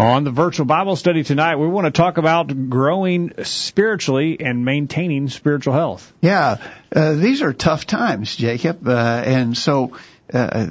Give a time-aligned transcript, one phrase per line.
[0.00, 5.28] On the virtual Bible study tonight, we want to talk about growing spiritually and maintaining
[5.28, 6.10] spiritual health.
[6.22, 6.56] Yeah,
[6.90, 9.98] uh, these are tough times, Jacob, uh, and so
[10.32, 10.68] uh,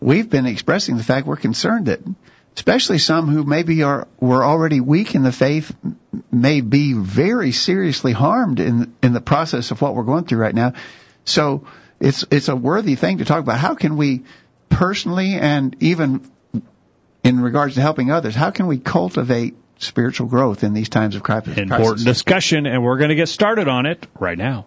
[0.00, 2.00] we've been expressing the fact we're concerned that,
[2.56, 5.72] especially some who maybe are were already weak in the faith,
[6.32, 10.54] may be very seriously harmed in in the process of what we're going through right
[10.54, 10.72] now.
[11.24, 11.64] So
[12.00, 13.60] it's it's a worthy thing to talk about.
[13.60, 14.24] How can we
[14.68, 16.28] personally and even
[17.24, 21.22] in regards to helping others, how can we cultivate spiritual growth in these times of
[21.22, 21.56] crisis?
[21.56, 24.66] Important discussion, and we're going to get started on it right now.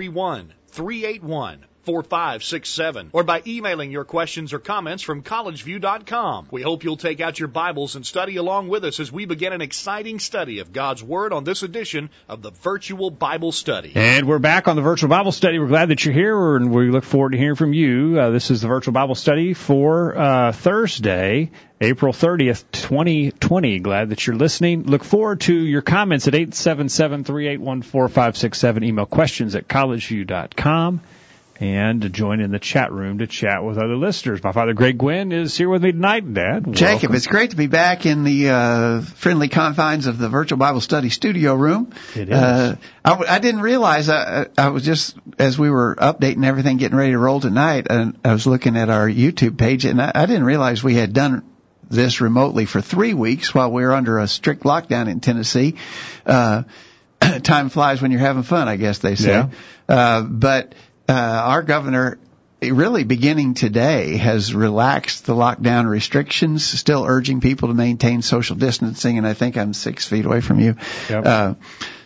[0.09, 6.47] 331 381 4567 or by emailing your questions or comments from collegeview.com.
[6.51, 9.53] We hope you'll take out your Bibles and study along with us as we begin
[9.53, 13.91] an exciting study of God's Word on this edition of the Virtual Bible Study.
[13.95, 15.59] And we're back on the Virtual Bible Study.
[15.59, 18.19] We're glad that you're here and we look forward to hearing from you.
[18.19, 23.79] Uh, this is the Virtual Bible Study for uh, Thursday, April 30th, 2020.
[23.79, 24.83] Glad that you're listening.
[24.83, 28.83] Look forward to your comments at 877-381-4567.
[28.83, 31.01] Email questions at collegeview.com
[31.61, 34.43] and to join in the chat room to chat with other listeners.
[34.43, 36.33] My father, Greg Gwin, is here with me tonight.
[36.33, 37.15] Dad, Jacob, welcome.
[37.15, 41.09] it's great to be back in the uh, friendly confines of the virtual Bible study
[41.09, 41.93] studio room.
[42.15, 42.33] It is.
[42.33, 46.77] Uh, I, w- I didn't realize I, I was just as we were updating everything,
[46.77, 50.11] getting ready to roll tonight, and I was looking at our YouTube page, and I,
[50.15, 51.43] I didn't realize we had done
[51.91, 55.75] this remotely for three weeks while we were under a strict lockdown in Tennessee.
[56.25, 56.63] Uh,
[57.43, 59.29] time flies when you're having fun, I guess they say.
[59.29, 59.49] Yeah.
[59.87, 60.73] Uh, but
[61.09, 62.17] uh, our governor
[62.61, 69.17] really beginning today has relaxed the lockdown restrictions, still urging people to maintain social distancing.
[69.17, 70.75] And I think I'm six feet away from you.
[71.09, 71.25] Yep.
[71.25, 71.53] Uh,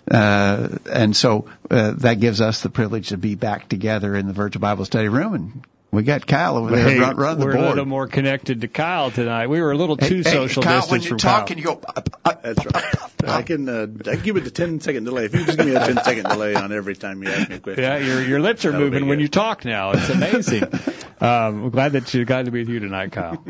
[0.10, 4.34] uh, and so uh, that gives us the privilege to be back together in the
[4.34, 7.54] virtual Bible study room and we got Kyle over there Hey, run, run the we're
[7.54, 7.66] board.
[7.66, 9.48] a little more connected to Kyle tonight.
[9.48, 11.48] We were a little too Hey, social Kyle, distance when you from talk, Kyle.
[11.48, 11.82] can you go?
[11.86, 12.86] uh, uh, That's right.
[13.28, 15.26] I can uh, I can give it a 10 second delay.
[15.26, 17.56] If you just give me a 10 second delay on every time you ask me
[17.56, 17.84] a question.
[17.84, 19.92] Yeah, your your lips are That'll moving when you talk now.
[19.92, 20.64] It's amazing.
[21.22, 23.44] um, we're glad that you got to be with you tonight, Kyle.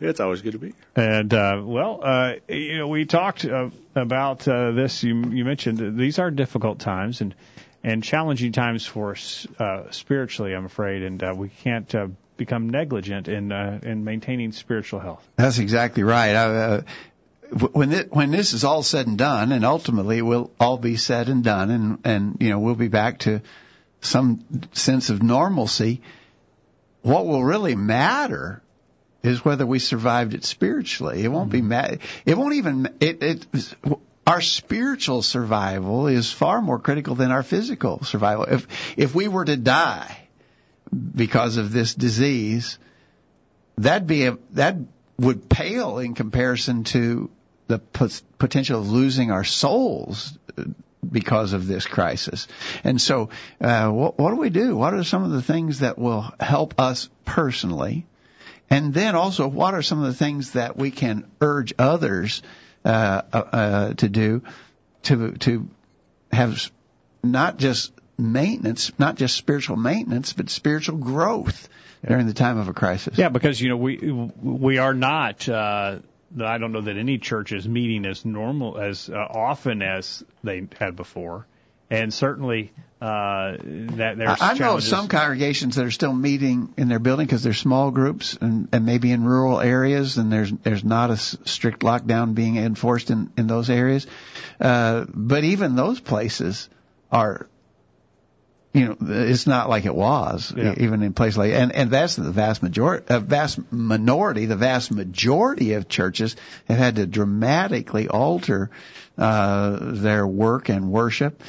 [0.00, 0.74] It's always good to be.
[0.94, 5.02] And uh, well, uh, you know, we talked uh, about uh, this.
[5.02, 7.34] You you mentioned these are difficult times and
[7.86, 10.52] and challenging times for us uh, spiritually.
[10.52, 15.26] I'm afraid, and uh, we can't uh, become negligent in uh, in maintaining spiritual health.
[15.36, 16.34] That's exactly right.
[16.34, 16.80] I, uh,
[17.72, 20.96] when it, when this is all said and done, and ultimately it will all be
[20.96, 23.40] said and done, and and you know we'll be back to
[24.00, 26.02] some sense of normalcy.
[27.02, 28.62] What will really matter
[29.22, 31.22] is whether we survived it spiritually.
[31.22, 31.94] It won't be ma-
[32.24, 33.46] It won't even it it.
[34.26, 38.44] Our spiritual survival is far more critical than our physical survival.
[38.44, 38.66] If
[38.96, 40.28] if we were to die
[41.14, 42.78] because of this disease,
[43.76, 44.76] that'd be a that
[45.18, 47.30] would pale in comparison to
[47.68, 50.64] the pot- potential of losing our souls uh,
[51.08, 52.48] because of this crisis.
[52.84, 54.76] And so, uh, what, what do we do?
[54.76, 58.06] What are some of the things that will help us personally?
[58.68, 62.42] And then also, what are some of the things that we can urge others
[62.86, 64.42] uh, uh, uh, to do
[65.02, 65.68] to to
[66.30, 66.70] have
[67.22, 71.68] not just maintenance, not just spiritual maintenance, but spiritual growth
[72.06, 73.18] during the time of a crisis?
[73.18, 73.96] Yeah, because you know we
[74.42, 75.48] we are not.
[75.48, 75.98] Uh,
[76.40, 80.66] I don't know that any church is meeting as normal as uh, often as they
[80.78, 81.46] had before,
[81.90, 84.40] and certainly uh, that there's.
[84.40, 87.90] I I know some congregations that are still meeting in their building because they're small
[87.90, 92.56] groups and, and maybe in rural areas, and there's there's not a strict lockdown being
[92.56, 94.06] enforced in in those areas.
[94.60, 96.68] Uh, but even those places
[97.12, 97.46] are,
[98.72, 100.74] you know, it's not like it was Yeah.
[100.78, 104.90] even in places like and and that's the vast majority, a vast minority, the vast
[104.90, 106.34] majority of churches
[106.66, 108.70] have had to dramatically alter
[109.18, 111.42] uh, their work and worship.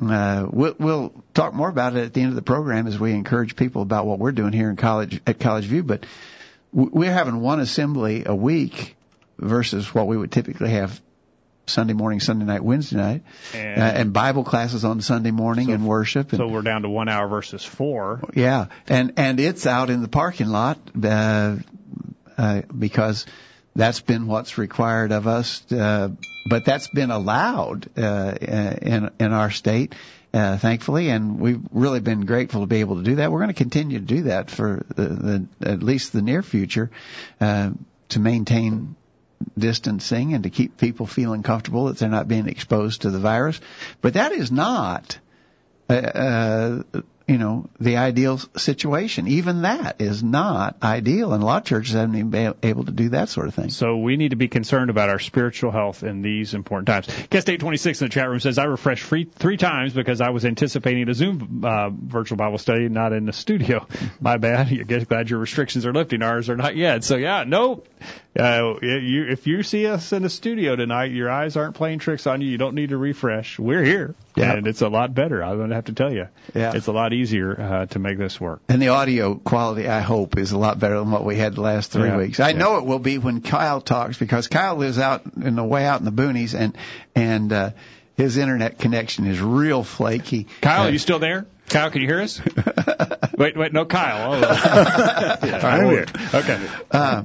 [0.00, 3.12] Uh, we'll, we'll talk more about it at the end of the program as we
[3.12, 5.82] encourage people about what we're doing here in college at College View.
[5.82, 6.06] But
[6.72, 8.96] we're having one assembly a week
[9.38, 11.00] versus what we would typically have
[11.66, 13.22] Sunday morning, Sunday night, Wednesday night,
[13.54, 16.32] And- uh, and Bible classes on Sunday morning So- and worship.
[16.32, 18.22] And, So we're down to one hour versus four.
[18.34, 21.56] yeah, and and it's out in the parking lot uh,
[22.38, 23.26] uh, because
[23.78, 25.64] that's been what's required of us.
[25.72, 26.10] Uh,
[26.44, 29.94] but that's been allowed uh, in in our state,
[30.34, 33.30] uh, thankfully, and we've really been grateful to be able to do that.
[33.30, 36.90] We're going to continue to do that for the, the at least the near future
[37.40, 37.70] uh,
[38.08, 38.96] to maintain
[39.56, 43.60] distancing and to keep people feeling comfortable that they're not being exposed to the virus.
[44.00, 45.18] But that is not.
[45.88, 46.82] Uh, uh,
[47.28, 49.28] you know, the ideal situation.
[49.28, 52.90] Even that is not ideal, and a lot of churches haven't even been able to
[52.90, 53.68] do that sort of thing.
[53.68, 57.06] So we need to be concerned about our spiritual health in these important times.
[57.28, 60.46] Guest 826 in the chat room says, I refreshed free, three times because I was
[60.46, 63.86] anticipating a Zoom uh, virtual Bible study, not in the studio.
[64.20, 64.68] My bad.
[64.72, 66.22] I guess glad your restrictions are lifting.
[66.22, 67.04] Ours are not yet.
[67.04, 67.82] So yeah, no,
[68.38, 72.26] uh, you, if you see us in the studio tonight, your eyes aren't playing tricks
[72.26, 72.48] on you.
[72.48, 73.58] You don't need to refresh.
[73.58, 74.14] We're here.
[74.34, 74.54] Yeah.
[74.54, 75.42] And it's a lot better.
[75.42, 76.28] I'm going to have to tell you.
[76.54, 76.72] Yeah.
[76.74, 78.60] It's a lot easier uh, to make this work.
[78.68, 81.60] And the audio quality, I hope, is a lot better than what we had the
[81.60, 82.16] last three Yeah.
[82.16, 82.40] weeks.
[82.40, 82.58] I Yeah.
[82.58, 86.00] know it will be when Kyle talks because Kyle lives out in the way out
[86.00, 86.76] in the boonies and
[87.14, 87.70] and uh,
[88.16, 90.46] his internet connection is real flaky.
[90.60, 91.46] Kyle, Uh, are you still there?
[91.68, 92.40] Kyle, can you hear us?
[93.36, 94.32] wait, wait, no, Kyle.
[94.32, 94.38] Oh,
[95.46, 96.06] yeah, I'm here.
[96.34, 96.58] Okay.
[96.90, 97.22] Uh,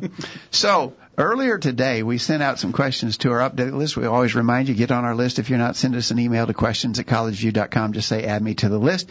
[0.52, 3.98] so earlier today, we sent out some questions to our update list.
[3.98, 5.40] We always remind you, get on our list.
[5.40, 7.94] If you're not, send us an email to questions at collegeview.com.
[7.94, 9.10] Just say, add me to the list.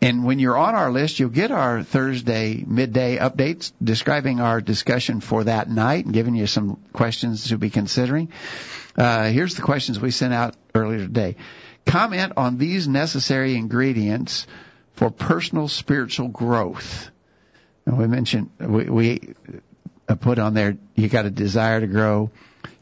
[0.00, 5.20] And when you're on our list, you'll get our Thursday midday updates describing our discussion
[5.20, 8.32] for that night and giving you some questions to be considering.
[8.96, 11.36] Uh, here's the questions we sent out earlier today.
[11.84, 14.46] Comment on these necessary ingredients
[14.94, 17.10] for personal spiritual growth.
[17.86, 19.34] And we mentioned we, we
[20.16, 22.30] put on there you got a desire to grow,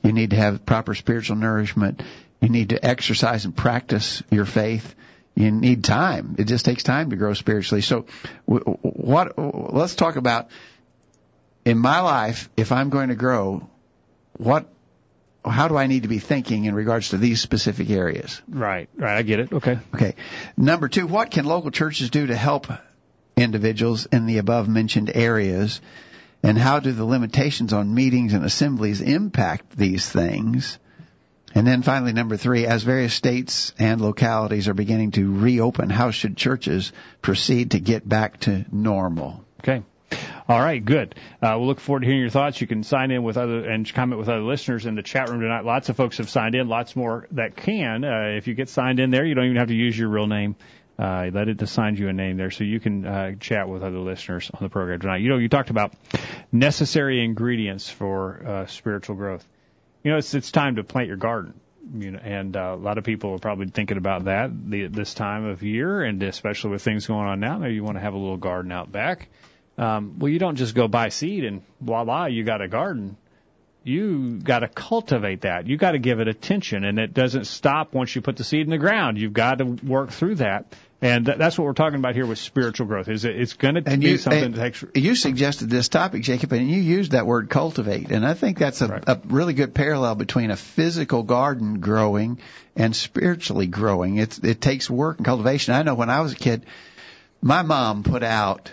[0.03, 2.03] you need to have proper spiritual nourishment,
[2.41, 4.95] you need to exercise and practice your faith.
[5.37, 6.37] You need time.
[6.39, 7.83] It just takes time to grow spiritually.
[7.83, 8.07] So,
[8.47, 9.39] what?
[9.39, 10.51] Let's talk about
[11.65, 12.51] in my life.
[12.57, 13.69] If I'm going to grow,
[14.37, 14.69] what?
[15.45, 18.43] How do I need to be thinking in regards to these specific areas?
[18.49, 19.17] Right, right.
[19.17, 19.53] I get it.
[19.53, 19.79] Okay.
[19.95, 20.15] Okay.
[20.57, 22.67] Number two, what can local churches do to help
[23.37, 25.81] individuals in the above mentioned areas?
[26.43, 30.79] And how do the limitations on meetings and assemblies impact these things?
[31.55, 36.13] And then finally, number three, as various states and localities are beginning to reopen, how
[36.13, 36.93] should churches
[37.23, 39.45] proceed to get back to normal?
[39.61, 39.83] Okay.
[40.49, 41.15] All right, good.
[41.41, 42.61] Uh, we'll look forward to hearing your thoughts.
[42.61, 45.41] You can sign in with other and comment with other listeners in the chat room
[45.41, 45.65] tonight.
[45.65, 46.69] Lots of folks have signed in.
[46.69, 48.05] Lots more that can.
[48.05, 50.27] Uh, if you get signed in there, you don't even have to use your real
[50.27, 50.57] name.
[51.01, 53.99] Uh, let it assign you a name there, so you can uh, chat with other
[53.99, 55.23] listeners on the program tonight.
[55.23, 55.95] You know, you talked about
[56.53, 59.47] necessary ingredients for uh, spiritual growth.
[60.05, 61.55] You know, it's it's time to plant your garden.
[61.95, 65.15] You know, and uh, a lot of people are probably thinking about that the, this
[65.15, 67.57] time of year, and especially with things going on now.
[67.57, 69.29] Maybe you want to have a little garden out back.
[69.79, 73.17] Um, well, you don't just go buy seed and voila, you got a garden.
[73.83, 75.67] You got to cultivate that.
[75.67, 78.61] You got to give it attention, and it doesn't stop once you put the seed
[78.61, 79.17] in the ground.
[79.17, 80.67] You've got to work through that,
[81.03, 83.09] and th- that's what we're talking about here with spiritual growth.
[83.09, 84.85] Is it, it's going to be you, something that takes.
[84.95, 88.81] you suggested this topic, Jacob, and you used that word cultivate, and I think that's
[88.83, 89.05] a, Right.
[89.07, 92.39] a really good parallel between a physical garden growing
[92.77, 94.19] and spiritually growing.
[94.19, 95.75] It's, it takes work and cultivation.
[95.75, 96.67] I know when I was a kid,
[97.41, 98.73] my mom put out.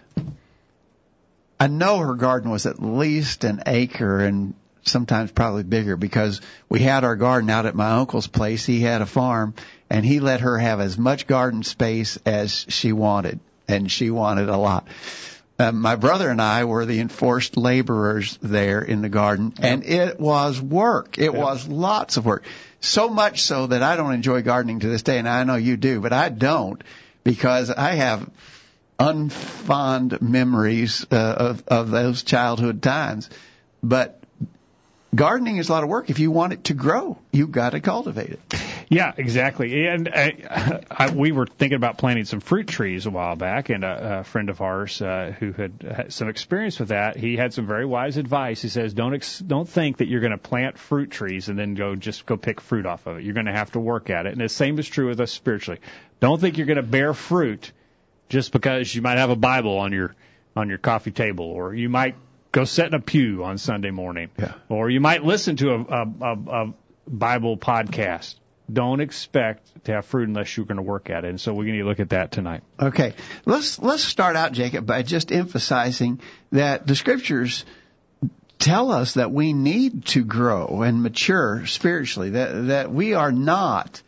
[1.60, 4.54] I know her garden was at least an acre and
[4.84, 8.66] sometimes probably bigger because we had our garden out at my uncle's place.
[8.66, 9.54] He had a farm
[9.90, 14.50] and he let her have as much garden space as she wanted and she wanted
[14.50, 14.88] a lot.
[15.60, 20.20] Um, my brother and I were the enforced laborers there in the garden, and it
[20.20, 21.18] was work.
[21.18, 22.44] It was lots of work.
[22.80, 25.76] So much so that I don't enjoy gardening to this day, and I know you
[25.76, 26.84] do, but I don't
[27.24, 28.30] because I have
[29.00, 33.30] unfond memories uh, of of those childhood times.
[33.82, 34.17] But
[35.16, 36.10] gardening is a lot of work.
[36.10, 38.40] If you want it to grow, you've got to cultivate it.
[38.90, 39.86] Yeah, exactly.
[39.88, 43.84] And I, I, we were thinking about planting some fruit trees a while back, and
[43.84, 47.54] a, a friend of ours uh, who had, had some experience with that, he had
[47.54, 48.62] some very wise advice.
[48.62, 51.74] He says, "Don't ex- don't think that you're going to plant fruit trees and then
[51.74, 53.24] go just go pick fruit off of it.
[53.24, 55.32] You're going to have to work at it." And the same is true with us
[55.32, 55.82] spiritually.
[56.22, 57.72] Don't think you're going to bear fruit
[58.30, 60.16] just because you might have a Bible on your
[60.56, 62.16] on your coffee table, or you might
[62.58, 64.54] go sit in a pew on Sunday morning, Yeah.
[64.68, 66.34] or you might listen to a, a, a,
[66.64, 66.74] a
[67.08, 68.34] Bible podcast.
[68.72, 71.30] Don't expect to have fruit unless you're going to work at it.
[71.30, 72.64] And so we're going to look at that tonight.
[72.80, 73.14] Okay,
[73.46, 76.20] let's let's start out, Jacob, by just emphasizing
[76.52, 77.64] that the scriptures
[78.58, 82.32] tell us that we need to grow and mature spiritually.
[82.32, 84.02] That that we are not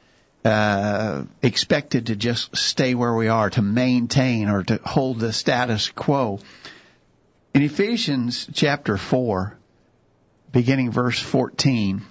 [0.44, 5.90] uh, expected to just stay where we are, to maintain or to hold the status
[5.90, 6.40] quo.
[7.60, 9.58] In Ephesians chapter four,
[10.50, 12.02] beginning verse 14.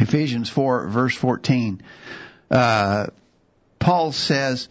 [0.00, 1.80] Ephesians 4, verse 14.
[2.50, 3.06] Uh,
[3.78, 4.68] Paul says,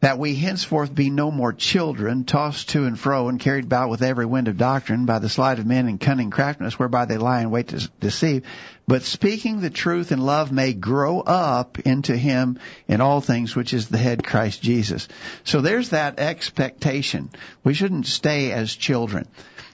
[0.00, 4.02] that we henceforth be no more children, tossed to and fro and carried about with
[4.02, 7.42] every wind of doctrine by the sleight of men and cunning craftiness whereby they lie
[7.42, 8.44] in wait to deceive,
[8.86, 13.74] but speaking the truth in love may grow up into him in all things which
[13.74, 15.06] is the head Christ Jesus.
[15.44, 17.30] So there's that expectation.
[17.62, 19.28] We shouldn't stay as children.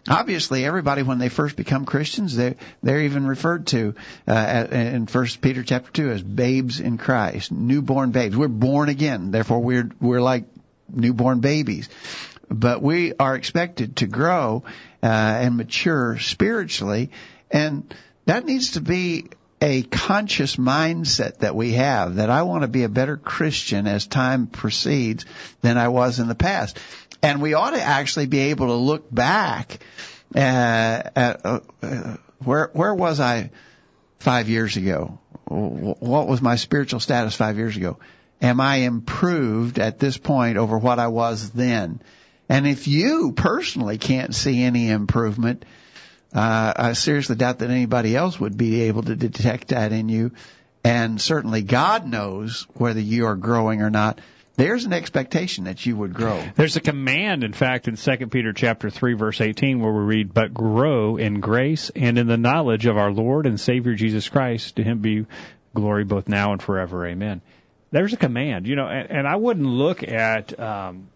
[0.08, 3.94] Obviously, everybody when they first become Christians, they they're even referred to
[4.28, 8.36] uh, in First Peter chapter two as babes in Christ, newborn babes.
[8.36, 10.44] We're born again, therefore we're we're like
[10.88, 11.88] newborn babies.
[12.48, 14.62] But we are expected to grow
[15.02, 17.10] uh, and mature spiritually,
[17.50, 17.92] and
[18.26, 19.26] that needs to be
[19.60, 24.06] a conscious mindset that we have that I want to be a better Christian as
[24.06, 25.24] time proceeds
[25.62, 26.78] than I was in the past.
[27.22, 29.78] And we ought to actually be able to look back
[30.34, 33.50] uh, at uh, uh, where where was I
[34.18, 35.18] five years ago?
[35.48, 37.98] What was my spiritual status five years ago?
[38.42, 42.02] Am I improved at this point over what I was then?
[42.48, 45.64] And if you personally can't see any improvement,
[46.34, 50.32] uh, I seriously doubt that anybody else would be able to detect that in you.
[50.84, 54.20] And certainly God knows whether you are growing or not
[54.56, 56.42] there's an expectation that you would grow.
[56.54, 60.32] There's a command, in fact, in 2 Peter chapter 3 verse 18 where we read,
[60.32, 64.76] but grow in grace and in the knowledge of our Lord and Savior Jesus Christ.
[64.76, 65.26] To him be
[65.74, 67.06] glory both now and forever.
[67.06, 67.42] Amen.
[67.90, 71.08] There's a command, you know, and, and I wouldn't look at, um,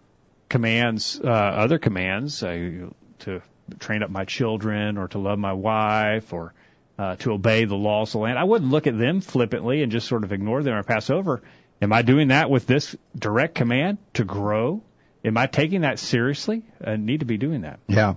[0.49, 3.42] commands, uh, other commands, uh, to
[3.78, 6.52] train up my children or to love my wife or,
[6.99, 8.38] uh, to obey the laws of the land.
[8.38, 11.40] I wouldn't look at them flippantly and just sort of ignore them or pass over
[11.82, 14.82] Am I doing that with this direct command to grow?
[15.25, 16.62] Am I taking that seriously?
[16.84, 17.80] I need to be doing that.
[17.88, 18.14] Yeah.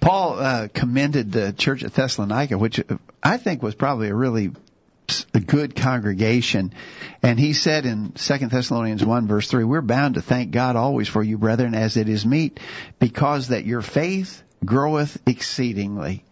[0.00, 2.80] Paul uh, commended the church at Thessalonica, which
[3.22, 4.50] I think was probably a really
[5.34, 6.72] a good congregation.
[7.22, 11.08] And he said in 2 Thessalonians 1 verse 3, we're bound to thank God always
[11.08, 12.60] for you, brethren, as it is meet,
[12.98, 16.24] because that your faith groweth exceedingly.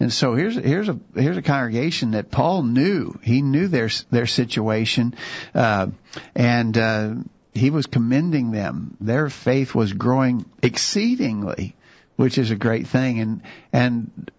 [0.00, 3.18] And so here's here's a here's a congregation that Paul knew.
[3.22, 5.14] He knew their their situation,
[5.54, 5.88] uh,
[6.34, 7.14] and uh,
[7.52, 8.96] he was commending them.
[9.00, 11.76] Their faith was growing exceedingly,
[12.16, 13.20] which is a great thing.
[13.20, 14.30] And and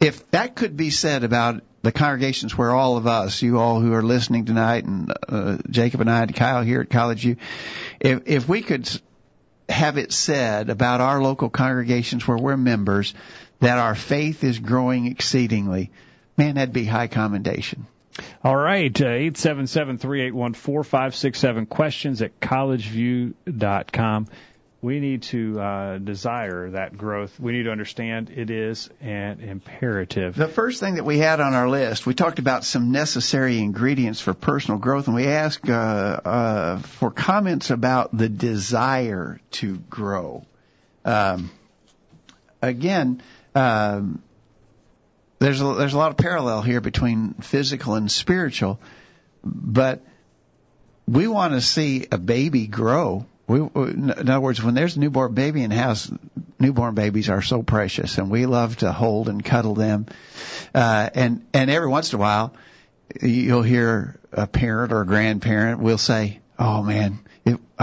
[0.00, 3.92] if that could be said about the congregations where all of us, you all who
[3.92, 7.36] are listening tonight, and uh, Jacob and I, and Kyle here at College View,
[8.00, 8.88] if if we could
[9.68, 13.14] have it said about our local congregations where we're members
[13.60, 15.90] that our faith is growing exceedingly,
[16.36, 17.86] man, that'd be high commendation.
[18.44, 22.38] All right, uh, eight seven seven three eight one four five six seven questions at
[22.40, 24.28] collegeview.com.
[24.82, 27.40] We need to uh, desire that growth.
[27.40, 30.36] We need to understand it is an imperative.
[30.36, 34.20] The first thing that we had on our list, we talked about some necessary ingredients
[34.20, 40.44] for personal growth, and we asked uh, uh, for comments about the desire to grow.
[41.02, 41.50] Um,
[42.60, 43.22] again,
[43.54, 44.22] um,
[45.38, 48.80] there's a, there's a lot of parallel here between physical and spiritual,
[49.44, 50.02] but
[51.06, 53.26] we want to see a baby grow.
[53.46, 56.10] We, in other words, when there's a newborn baby in the house,
[56.58, 60.06] newborn babies are so precious, and we love to hold and cuddle them.
[60.74, 62.54] Uh, and and every once in a while,
[63.20, 67.18] you'll hear a parent or a grandparent will say, "Oh man,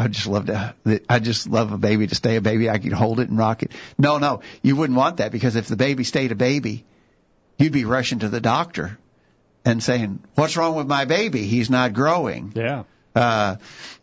[0.02, 0.74] I just love to,
[1.08, 2.72] I just love a baby to stay a baby.
[2.72, 3.72] I could hold it and rock it.
[4.00, 6.84] No, no, you wouldn't want that because if the baby stayed a baby,
[7.60, 8.98] you'd be rushing to the doctor
[9.64, 11.44] and saying, "What's wrong with my baby?
[11.44, 12.84] He's not growing." Yeah.
[13.14, 13.58] Uh,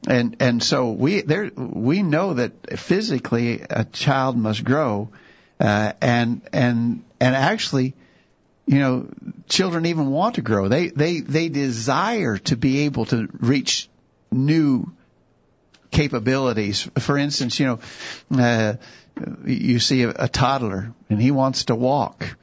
[0.07, 5.09] and and so we there we know that physically a child must grow,
[5.59, 7.95] uh, and and and actually,
[8.67, 9.09] you know,
[9.49, 10.69] children even want to grow.
[10.69, 13.88] They they they desire to be able to reach
[14.31, 14.93] new
[15.90, 16.88] capabilities.
[16.99, 17.78] For instance, you know,
[18.38, 18.75] uh,
[19.45, 22.37] you see a, a toddler and he wants to walk.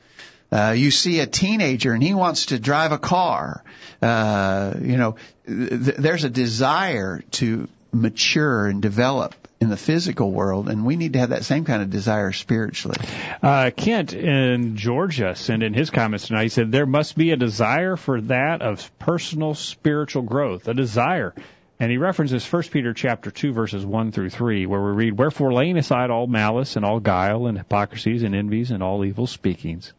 [0.51, 3.63] Uh, you see a teenager and he wants to drive a car.
[4.01, 10.69] Uh, you know, th- there's a desire to mature and develop in the physical world,
[10.69, 12.97] and we need to have that same kind of desire spiritually.
[13.41, 16.43] Uh, Kent in Georgia sent in his comments tonight.
[16.43, 21.33] He said there must be a desire for that of personal spiritual growth, a desire
[21.79, 25.53] and he references 1 Peter chapter 2 verses 1 through 3 where we read, Wherefore
[25.53, 29.93] laying aside all malice and all guile and hypocrisies and envies and all evil speakings,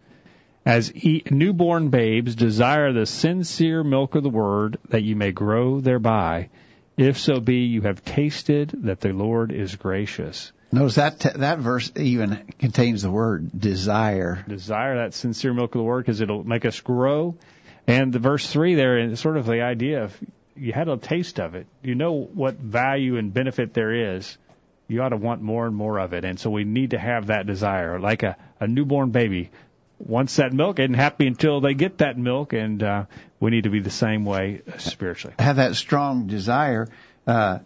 [0.64, 5.80] as e- newborn babes desire the sincere milk of the word that you may grow
[5.80, 6.49] thereby,
[6.97, 10.52] if so be you have tasted that the Lord is gracious.
[10.73, 14.45] Notice that that verse even contains the word desire.
[14.49, 17.37] Desire that sincere milk of the word because it'll make us grow.
[17.87, 20.18] And the verse three there is sort of the idea of
[20.56, 21.66] you had a taste of it.
[21.82, 24.36] You know what value and benefit there is.
[24.88, 26.25] You ought to want more and more of it.
[26.25, 29.50] And so we need to have that desire, like a, a newborn baby
[29.98, 33.04] wants that milk isn't happy until they get that milk, and uh,
[33.40, 35.34] we need to be the same way spiritually.
[35.38, 36.88] Have that strong desire.
[37.26, 37.60] Uh,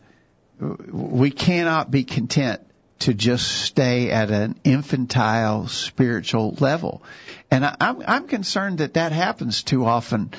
[0.59, 2.61] we cannot be content
[3.01, 7.03] to just stay at an infantile spiritual level,
[7.51, 10.33] and I, I'm I'm concerned that that happens too often.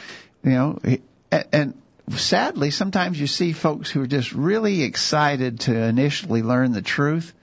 [0.43, 0.79] You know,
[1.51, 1.80] and
[2.17, 7.33] sadly, sometimes you see folks who are just really excited to initially learn the truth,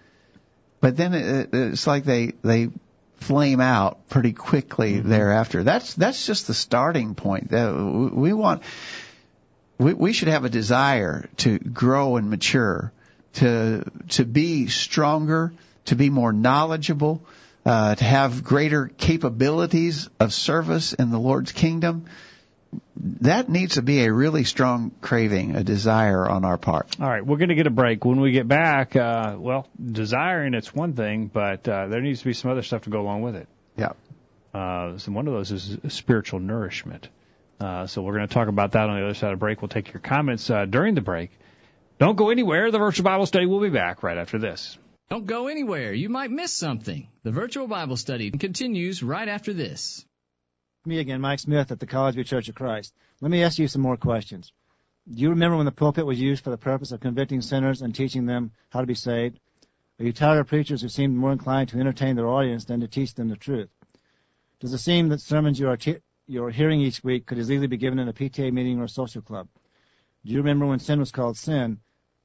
[0.81, 2.69] but then it, it's like they they
[3.17, 5.09] flame out pretty quickly mm-hmm.
[5.09, 5.63] thereafter.
[5.65, 7.51] That's that's just the starting point.
[7.51, 8.63] We want
[9.79, 12.93] we, we should have a desire to grow and mature,
[13.35, 15.53] to to be stronger,
[15.87, 17.23] to be more knowledgeable,
[17.65, 22.07] uh, to have greater capabilities of service in the Lord's kingdom.
[23.21, 26.97] That needs to be a really strong craving, a desire on our part.
[27.01, 28.05] All right, we're going to get a break.
[28.05, 32.27] When we get back, uh, well, desiring it's one thing, but uh, there needs to
[32.27, 33.49] be some other stuff to go along with it.
[33.77, 33.93] Yeah.
[34.53, 37.09] Uh, so one of those is spiritual nourishment.
[37.61, 39.63] Uh, so we're going to talk about that on the other side of the break.
[39.63, 41.31] We'll take your comments uh, during the break.
[41.99, 42.71] Don't go anywhere.
[42.71, 44.79] The virtual Bible study will be back right after this.
[45.11, 45.93] Don't go anywhere.
[45.93, 47.09] You might miss something.
[47.23, 50.05] The virtual Bible study continues right after this.
[50.85, 52.95] Me again, Mike Smith at the College View Church of Christ.
[53.21, 54.53] Let me ask you some more questions.
[55.13, 57.95] Do you remember when the pulpit was used for the purpose of convicting sinners and
[57.95, 59.41] teaching them how to be saved?
[59.99, 62.87] Are you tired of preachers who seem more inclined to entertain their audience than to
[62.87, 63.71] teach them the truth?
[64.61, 67.51] Does it seem that sermons you are, te- you are hearing each week could as
[67.51, 69.49] easily be given in a PTA meeting or a social club?
[70.25, 71.81] Do you remember when sin was called sin?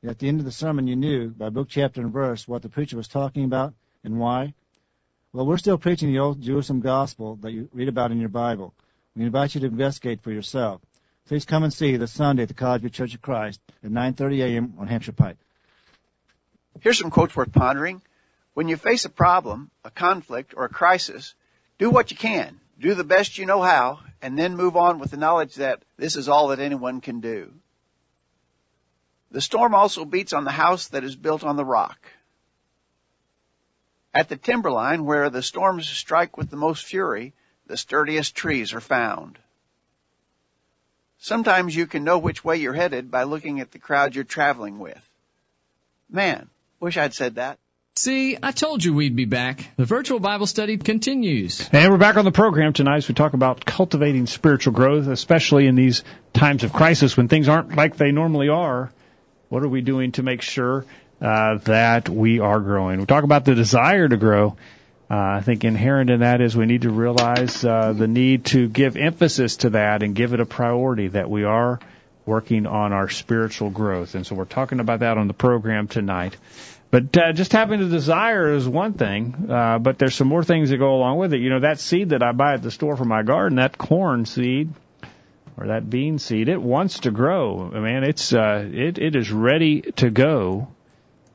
[0.06, 2.70] At the end of the sermon, you knew by book, chapter, and verse what the
[2.70, 4.54] preacher was talking about and why?
[5.34, 8.72] Well, we're still preaching the old Jerusalem gospel that you read about in your Bible.
[9.16, 10.80] We invite you to investigate for yourself.
[11.28, 14.44] Please come and see this Sunday at the College View Church of Christ at 9:30
[14.44, 14.74] a.m.
[14.78, 15.38] on Hampshire Pike.
[16.82, 18.04] Here's some quotes worth pondering.
[18.54, 21.34] When you face a problem, a conflict, or a crisis,
[21.80, 22.60] do what you can.
[22.80, 26.16] Do the best you know how, and then move on with the knowledge that this
[26.16, 27.52] is all that anyone can do.
[29.32, 31.98] The storm also beats on the house that is built on the rock.
[34.14, 37.34] At the timberline, where the storms strike with the most fury,
[37.66, 39.40] the sturdiest trees are found.
[41.18, 44.78] Sometimes you can know which way you're headed by looking at the crowd you're traveling
[44.78, 45.02] with.
[46.10, 46.50] Man,
[46.80, 47.58] wish I'd said that.
[47.96, 49.70] See, I told you we'd be back.
[49.78, 51.70] The virtual Bible study continues.
[51.72, 55.68] And we're back on the program tonight as we talk about cultivating spiritual growth, especially
[55.68, 58.92] in these times of crisis when things aren't like they normally are.
[59.50, 60.86] What are we doing to make sure
[61.24, 63.00] uh, that we are growing?
[63.00, 64.58] We talk about the desire to grow.
[65.10, 68.68] Uh, I think inherent in that is we need to realize uh, the need to
[68.68, 71.80] give emphasis to that and give it a priority that we are
[72.26, 74.16] working on our spiritual growth.
[74.16, 76.38] And so we're talking about that on the program tonight.
[76.90, 80.70] But uh, just having a desire is one thing, uh, but there's some more things
[80.70, 81.40] that go along with it.
[81.40, 84.26] You know, that seed that I buy at the store for my garden, that corn
[84.26, 84.70] seed
[85.58, 87.72] or that bean seed, it wants to grow.
[87.74, 90.68] I mean, it's uh, it it is ready to go,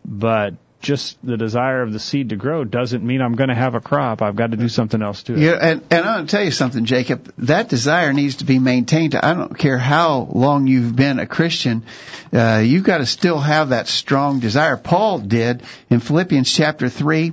[0.08, 3.74] but just the desire of the seed to grow doesn't mean I'm going to have
[3.74, 4.22] a crop.
[4.22, 5.40] I've got to do something else to it.
[5.40, 7.32] Yeah, and, and I'm going to tell you something, Jacob.
[7.38, 9.14] That desire needs to be maintained.
[9.14, 11.84] I don't care how long you've been a Christian.
[12.32, 14.76] Uh, you've got to still have that strong desire.
[14.76, 17.32] Paul did in Philippians chapter 3,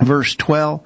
[0.00, 0.82] verse 12.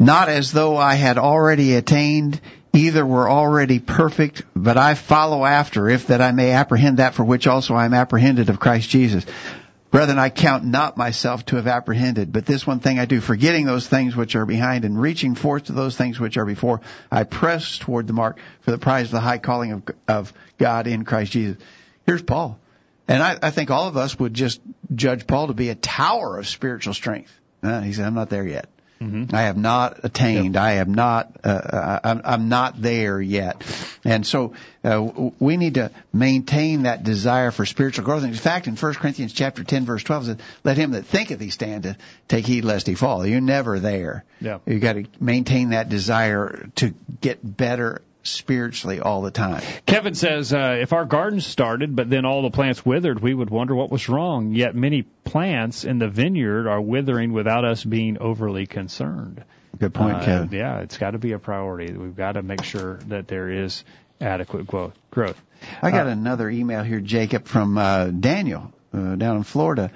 [0.00, 2.40] Not as though I had already attained,
[2.72, 7.24] either were already perfect, but I follow after, if that I may apprehend that for
[7.24, 9.24] which also I am apprehended of Christ Jesus.
[9.90, 13.64] Brethren, I count not myself to have apprehended, but this one thing I do, forgetting
[13.64, 17.24] those things which are behind and reaching forth to those things which are before, I
[17.24, 21.04] press toward the mark for the prize of the high calling of, of God in
[21.04, 21.56] Christ Jesus.
[22.04, 22.58] Here's Paul.
[23.06, 24.60] And I, I think all of us would just
[24.94, 27.32] judge Paul to be a tower of spiritual strength.
[27.62, 28.68] Uh, he said, I'm not there yet.
[29.00, 29.34] Mm-hmm.
[29.34, 30.54] I have not attained.
[30.54, 30.62] Yep.
[30.62, 31.32] I have not.
[31.44, 33.62] Uh, uh, I'm, I'm, not there yet.
[34.04, 38.24] And so uh, we need to maintain that desire for spiritual growth.
[38.24, 41.50] In fact, in 1 Corinthians chapter 10, verse 12, says, "Let him that thinketh he
[41.50, 44.24] standeth take heed lest he fall." You're never there.
[44.40, 44.58] Yeah.
[44.66, 49.62] You got to maintain that desire to get better spiritually all the time.
[49.86, 53.50] Kevin says, uh, if our garden started, but then all the plants withered, we would
[53.50, 54.52] wonder what was wrong.
[54.52, 59.42] Yet many plants in the vineyard are withering without us being overly concerned.
[59.78, 60.48] Good point, uh, Kevin.
[60.58, 61.92] Yeah, it's got to be a priority.
[61.92, 63.84] We've got to make sure that there is
[64.20, 65.40] adequate growth.
[65.82, 69.90] I got uh, another email here, Jacob, from uh, Daniel uh, down in Florida.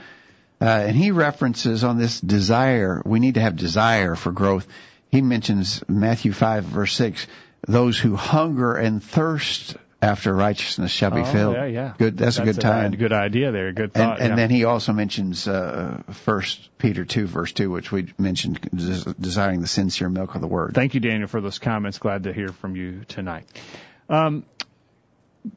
[0.62, 3.02] uh, and he references on this desire.
[3.04, 4.68] We need to have desire for growth.
[5.10, 7.26] He mentions Matthew five verse six:
[7.66, 11.54] those who hunger and thirst after righteousness shall be Oh, filled.
[11.54, 11.94] yeah, yeah.
[11.96, 12.18] Good.
[12.18, 12.90] That's, a good time.
[12.90, 13.70] Good idea there.
[13.72, 14.20] Good And, thought.
[14.20, 14.34] and yeah.
[14.36, 19.60] then he also mentions uh, First Peter two verse two, which we mentioned, des- desiring
[19.60, 20.72] the sincere milk of the word.
[20.74, 21.98] Thank you, Daniel, for those comments.
[21.98, 23.46] Glad to hear from you tonight.
[24.08, 24.44] Um,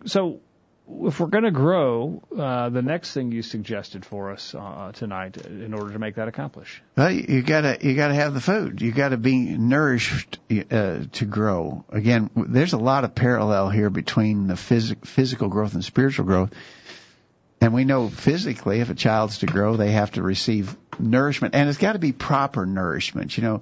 [0.05, 0.41] so,
[0.87, 5.37] if we're going to grow, uh, the next thing you suggested for us uh, tonight,
[5.45, 8.81] in order to make that accomplish, Well, you gotta you gotta have the food.
[8.81, 10.39] You gotta be nourished
[10.71, 11.85] uh, to grow.
[11.89, 16.51] Again, there's a lot of parallel here between the phys- physical growth and spiritual growth.
[17.61, 21.67] And we know physically, if a child's to grow, they have to receive nourishment, and
[21.67, 23.35] it's got to be proper nourishment.
[23.37, 23.61] You know,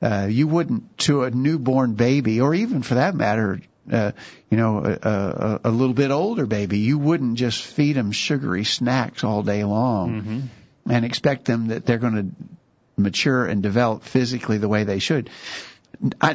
[0.00, 4.12] uh, you wouldn't to a newborn baby, or even for that matter, uh,
[4.50, 8.64] you know, a, a, a little bit older baby, you wouldn't just feed them sugary
[8.64, 10.50] snacks all day long
[10.88, 12.26] and expect them that they're going to
[12.96, 15.30] mature and develop physically the way they should.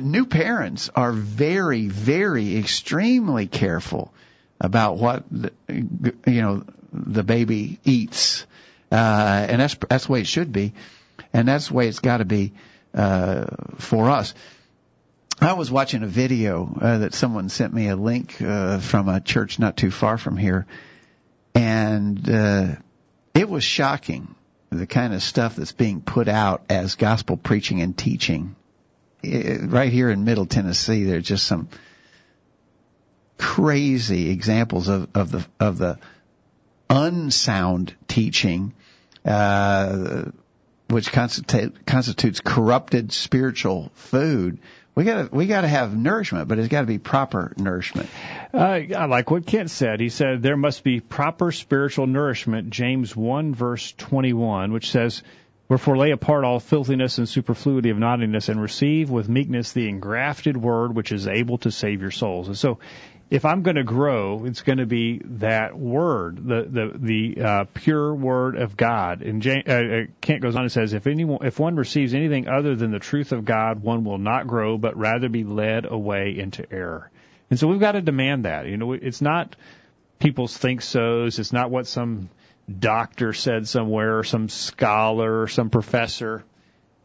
[0.02, 4.14] New parents are very, very, extremely careful
[4.60, 8.46] about what the, you know the baby eats,
[8.92, 8.96] uh,
[9.50, 10.74] and that's that's the way it should be,
[11.34, 12.54] and that's the way it's got to be
[12.94, 13.46] uh,
[13.78, 14.34] for us.
[15.40, 19.22] I was watching a video uh, that someone sent me a link uh, from a
[19.22, 20.66] church not too far from here,
[21.54, 22.76] and uh,
[23.36, 24.34] it was shocking
[24.72, 28.56] the kind of stuff that's being put out as gospel preaching and teaching.
[29.22, 31.70] It, right here in Middle Tennessee, there's just some
[33.38, 36.00] crazy examples of, of the of the
[36.90, 38.74] unsound teaching,
[39.24, 40.26] uh,
[40.90, 44.58] which constitute, constitutes corrupted spiritual food.
[44.98, 48.10] We got to we got to have nourishment, but it's got to be proper nourishment.
[48.52, 50.00] uh, I like what Kent said.
[50.00, 52.72] He said there must be proper spiritual nourishment.
[52.72, 55.22] James one verse twenty one, which says.
[55.70, 60.56] Wherefore lay apart all filthiness and superfluity of naughtiness, and receive with meekness the engrafted
[60.56, 62.48] word which is able to save your souls.
[62.48, 62.80] And so,
[63.30, 67.66] if I'm going to grow, it's going to be that word, the the the uh,
[67.74, 69.22] pure word of God.
[69.22, 72.48] And James, uh, uh, Kent goes on and says, if anyone, if one receives anything
[72.48, 76.38] other than the truth of God, one will not grow, but rather be led away
[76.38, 77.12] into error.
[77.50, 78.66] And so we've got to demand that.
[78.68, 79.56] You know, it's not
[80.20, 81.40] people's think so's.
[81.40, 82.30] It's not what some
[82.80, 86.44] doctor said somewhere, or some scholar, or some professor.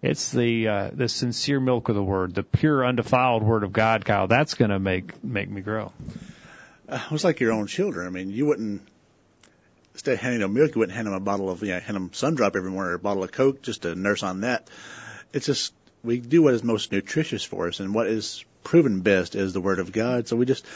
[0.03, 4.05] It's the uh, the sincere milk of the word, the pure, undefiled word of God,
[4.05, 4.27] Kyle.
[4.27, 5.93] That's going to make make me grow.
[6.89, 8.07] Uh, it was like your own children.
[8.09, 8.83] I mean, you wouldn't
[9.95, 12.11] of handing them milk, you wouldn't hand them a bottle of, you know, hand them
[12.11, 14.69] Sundrop every morning or a bottle of Coke just to nurse on that.
[15.33, 19.35] It's just we do what is most nutritious for us, and what is proven best
[19.35, 20.29] is the Word of God.
[20.29, 20.67] So we just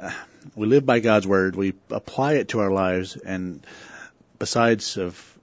[0.00, 0.12] uh,
[0.54, 1.56] we live by God's Word.
[1.56, 3.64] We apply it to our lives, and
[4.38, 5.33] besides of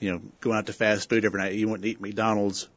[0.00, 2.68] you know going out to fast food every night, you wouldn't eat McDonald's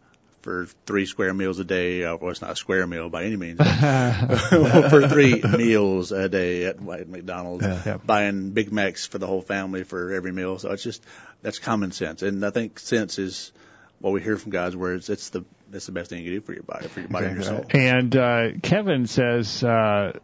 [0.42, 2.04] for three square meals a day.
[2.04, 3.58] Uh, well, it's not a square meal by any means.
[4.50, 7.98] for three meals a day at, at McDonald's, Yeah.
[7.98, 10.58] buying Big Macs for the whole family for every meal.
[10.58, 11.04] So it's just
[11.42, 13.52] that's common sense, and I think sense is
[14.00, 15.10] what we hear from God's words.
[15.10, 17.26] It's the it's the best thing you can do for your body, for your body
[17.28, 17.66] and your soul.
[17.72, 20.18] And uh, Kevin says uh,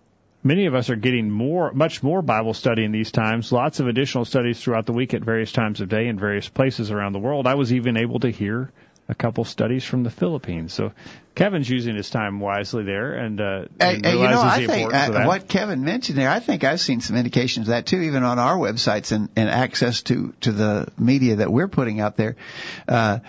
[0.46, 3.52] many of us are getting more, much more Bible study in these times.
[3.52, 6.92] Lots of additional studies throughout the week at various times of day in various places
[6.92, 7.48] around the world.
[7.48, 8.72] I was even able to hear
[9.10, 10.74] a couple studies from the Philippines.
[10.74, 10.92] So
[11.36, 14.94] Kevin's using his time wisely there, and, uh, and hey, you know, realizes I think
[14.94, 15.28] of uh, that.
[15.28, 18.40] what Kevin mentioned there, I think I've seen some indications of that too, even on
[18.40, 22.36] our websites and, and access to, to the media that we're putting out there.
[22.88, 23.20] Uh,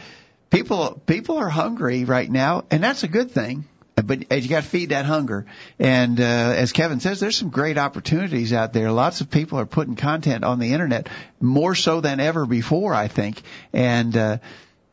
[0.50, 3.64] people, people are hungry right now, and that's a good thing.
[4.04, 5.46] But you got to feed that hunger,
[5.78, 8.92] and uh, as Kevin says, there's some great opportunities out there.
[8.92, 11.09] Lots of people are putting content on the internet
[11.40, 13.40] more so than ever before, I think.
[13.72, 14.38] And uh,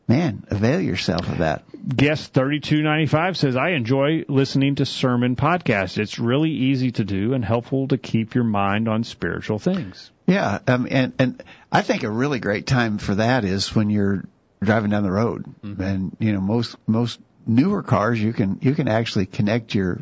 [0.08, 1.64] man, avail yourself of that.
[1.86, 5.98] Guest 3295 says, I enjoy listening to sermon podcasts.
[5.98, 10.10] It's really easy to do and helpful to keep your mind on spiritual things.
[10.26, 14.24] Yeah, um, and and I think a really great time for that is when you're
[14.62, 18.88] driving down the road, and you know most most newer cars you can you can
[18.88, 20.00] actually connect your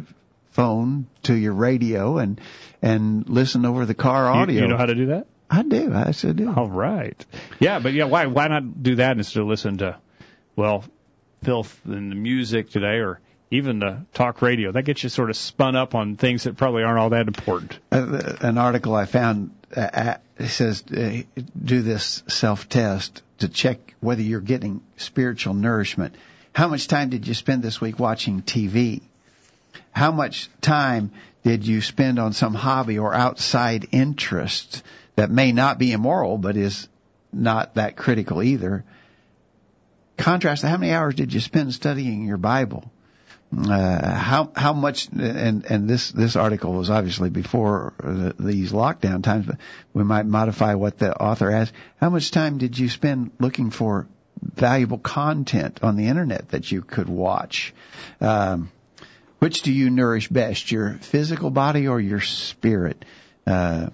[0.52, 2.40] phone to your radio and
[2.81, 4.62] and listen over the car audio.
[4.62, 5.26] You, know how to do that?
[5.50, 6.52] I do, I still do.
[6.52, 7.24] All right.
[7.61, 9.98] Yeah, but yeah, why why not do that instead of listen to,
[10.57, 10.85] well,
[11.42, 14.72] filth and the music today, or even the talk radio?
[14.72, 17.78] That gets you sort of spun up on things that probably aren't all that important.
[17.90, 21.22] Uh, an article I found uh, says uh,
[21.62, 26.14] do this self test to check whether you're getting spiritual nourishment.
[26.52, 29.02] How much time did you spend this week watching TV?
[29.90, 31.12] How much time
[31.44, 34.82] did you spend on some hobby or outside interest
[35.16, 36.88] that may not be immoral but is
[37.32, 38.84] not that critical either.
[40.16, 42.90] Contrast how many hours did you spend studying your Bible?
[43.56, 49.22] Uh, how how much and and this this article was obviously before the, these lockdown
[49.22, 49.56] times, but
[49.92, 51.74] we might modify what the author asked.
[52.00, 54.06] How much time did you spend looking for
[54.42, 57.72] valuable content on the internet that you could watch?
[58.20, 58.70] Um,
[59.38, 63.05] which do you nourish best, your physical body or your spirit?
[63.46, 63.88] Uh,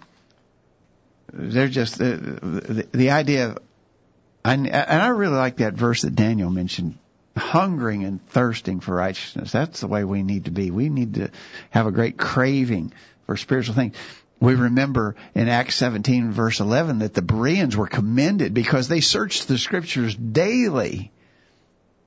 [1.32, 3.58] they're just the, the, the idea of,
[4.44, 6.98] I, and I really like that verse that Daniel mentioned
[7.36, 9.52] hungering and thirsting for righteousness.
[9.52, 10.70] That's the way we need to be.
[10.70, 11.30] We need to
[11.70, 12.92] have a great craving
[13.26, 13.96] for spiritual things.
[14.40, 19.48] We remember in Acts 17 verse 11 that the Bereans were commended because they searched
[19.48, 21.10] the scriptures daily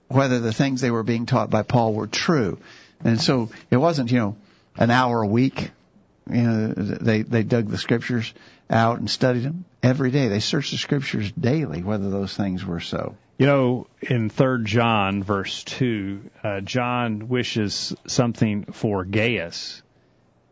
[0.07, 2.57] whether the things they were being taught by Paul were true.
[3.03, 4.35] And so it wasn't, you know,
[4.77, 5.71] an hour a week.
[6.29, 8.33] You know, they, they dug the scriptures
[8.69, 10.27] out and studied them every day.
[10.27, 13.15] They searched the scriptures daily whether those things were so.
[13.37, 19.81] You know, in Third John, verse two, uh, John wishes something for Gaius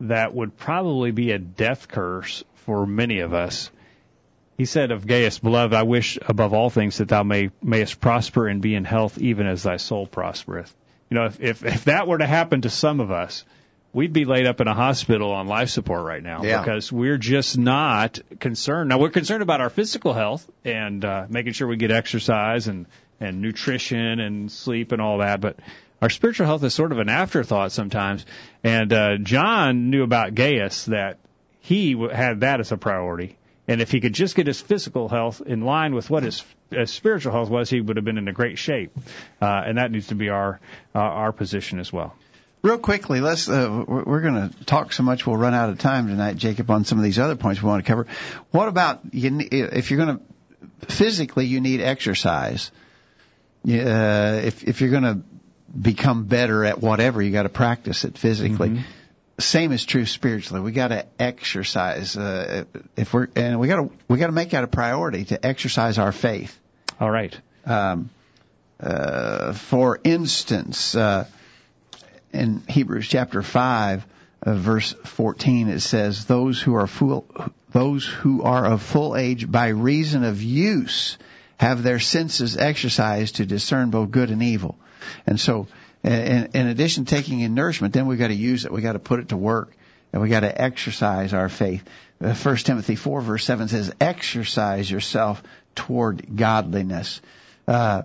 [0.02, 3.72] that would probably be a death curse for many of us.
[4.58, 8.48] He said of Gaius, beloved, I wish above all things that thou may mayest prosper
[8.48, 10.74] and be in health, even as thy soul prospereth.
[11.10, 13.46] You know, if if, if that were to happen to some of us,
[13.94, 16.62] we'd be laid up in a hospital on life support right now Yeah.
[16.62, 18.90] because we're just not concerned.
[18.90, 22.86] Now we're concerned about our physical health and uh, making sure we get exercise and
[23.22, 25.58] and nutrition and sleep and all that, but
[26.02, 28.26] our spiritual health is sort of an afterthought sometimes.
[28.64, 31.20] And uh, John knew about Gaius that
[31.60, 33.38] he had that as a priority.
[33.68, 36.90] And if he could just get his physical health in line with what his, his
[36.90, 38.92] spiritual health was, he would have been in a great shape.
[39.40, 40.60] Uh, and that needs to be our
[40.96, 42.16] uh, our position as well.
[42.62, 43.48] Real quickly, let's.
[43.48, 46.70] Uh, we're we're going to talk so much we'll run out of time tonight, Jacob,
[46.72, 48.08] on some of these other points we want to cover.
[48.52, 49.48] What about you?
[49.52, 52.72] If you're going to physically, you need exercise.
[53.66, 55.22] Uh, if if you're going to
[55.80, 58.84] become better at whatever, you got to practice it physically.
[59.40, 60.62] Same is true spiritually.
[60.62, 62.18] We got to exercise.
[62.18, 62.66] Uh,
[62.98, 65.98] if we're and we got to we got to make that a priority to exercise
[65.98, 66.60] our faith.
[67.00, 67.40] All right.
[67.66, 68.10] Um,
[68.82, 71.26] uh, for instance, uh,
[72.34, 74.06] in Hebrews chapter five,
[74.44, 77.26] uh, verse fourteen, it says, "Those who are full,
[77.72, 81.18] those who are of full age by reason of use,
[81.58, 84.78] have their senses exercised to discern both good and evil."
[85.26, 85.68] And so,
[86.04, 88.72] in, in addition to taking in nourishment, then we've got to use it.
[88.72, 89.76] We've got to put it to work,
[90.14, 91.84] and we got to exercise our faith.
[92.22, 95.42] Uh, First Timothy four verse seven says, "Exercise yourself
[95.76, 97.22] toward godliness."
[97.68, 98.04] Uh,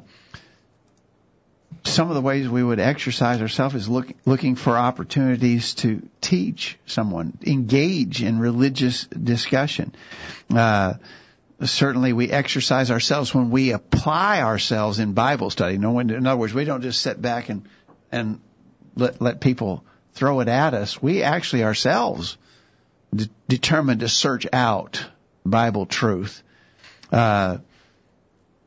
[1.85, 6.79] some of the ways we would exercise ourselves is look, looking for opportunities to teach
[6.87, 9.95] someone, engage in religious discussion.
[10.51, 10.95] Uh,
[11.69, 15.79] certainly we exercise ourselves when we apply ourselves in Bible study.
[15.79, 17.69] No in other words, we don't just sit back and,
[18.11, 18.41] and
[18.97, 21.03] let, let people throw it at us.
[21.03, 22.37] We actually ourselves
[23.15, 25.05] de- determine to search out
[25.45, 26.43] Bible truth.
[27.13, 27.59] Uh,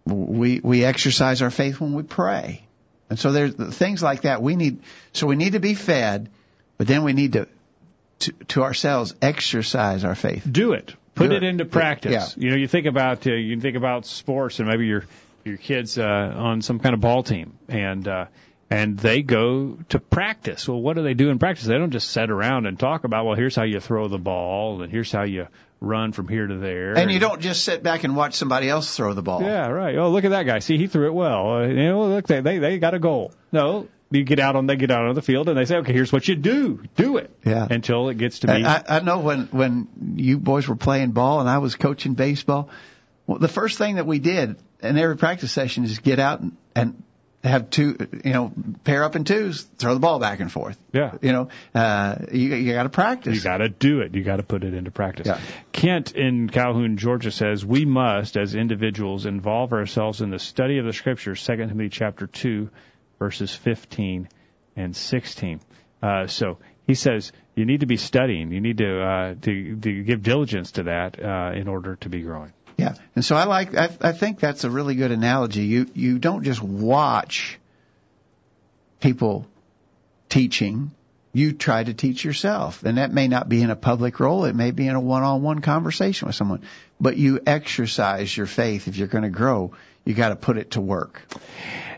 [0.05, 2.63] we, we exercise our faith when we pray.
[3.09, 4.79] And so there's things like that we need,
[5.13, 6.29] so we need to be fed,
[6.77, 7.47] but then we need to,
[8.19, 10.47] to, to ourselves exercise our faith.
[10.49, 10.93] do it.
[11.17, 12.35] Put it into practice.
[12.37, 12.43] Yeah.
[12.43, 15.05] You know, you think about uh, you think about sports, and maybe your
[15.43, 18.25] your kids uh, on some kind of ball team, and uh,
[18.69, 20.67] and they go to practice.
[20.67, 21.65] Well, what do they do in practice?
[21.65, 24.81] They don't just sit around and talk about, well, here's how you throw the ball,
[24.81, 25.47] and here's how you
[25.79, 26.97] run from here to there.
[26.97, 29.41] And you don't just sit back and watch somebody else throw the ball.
[29.41, 29.95] Yeah, right.
[29.95, 30.59] Oh, look at that guy.
[30.59, 31.53] See, he threw it well.
[31.53, 33.31] Uh, you know, look, they they they got a goal.
[33.51, 35.93] No, you get out on they get out on the field and they say, okay,
[35.93, 36.83] here's what you do.
[36.95, 37.31] Do it.
[37.45, 37.67] Yeah.
[37.69, 38.63] Until it gets to be.
[38.63, 42.69] I, I know when when you boys were playing ball and I was coaching baseball,
[43.25, 46.55] well, the first thing that we did in every practice session is get out and,
[46.75, 47.03] and
[47.43, 48.51] have two, you know,
[48.83, 50.77] pair up in twos, throw the ball back and forth.
[50.91, 51.13] Yeah.
[51.21, 53.35] You know, uh, you you got to practice.
[53.35, 54.15] You got to do it.
[54.15, 55.27] You got to put it into practice.
[55.27, 55.39] Yeah.
[55.71, 60.85] Kent in Calhoun, Georgia says we must, as individuals, involve ourselves in the study of
[60.85, 61.41] the Scriptures.
[61.41, 62.69] Second Timothy chapter two,
[63.19, 64.29] verses fifteen
[64.75, 65.59] and sixteen.
[66.01, 68.51] Uh, so he says you need to be studying.
[68.51, 72.21] You need to uh, to, to give diligence to that uh, in order to be
[72.21, 72.53] growing.
[72.77, 73.75] Yeah, and so I like.
[73.75, 75.63] I, I think that's a really good analogy.
[75.63, 77.59] You you don't just watch
[78.99, 79.47] people
[80.29, 80.91] teaching.
[81.33, 84.45] You try to teach yourself, and that may not be in a public role.
[84.45, 86.61] It may be in a one-on-one conversation with someone.
[86.99, 89.73] But you exercise your faith if you're going to grow.
[90.03, 91.21] You got to put it to work.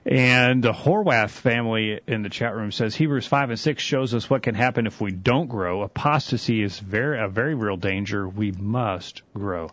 [0.05, 4.29] And the Horwath family in the chat room says Hebrews 5 and 6 shows us
[4.29, 5.81] what can happen if we don't grow.
[5.81, 8.27] Apostasy is very, a very real danger.
[8.27, 9.71] We must grow.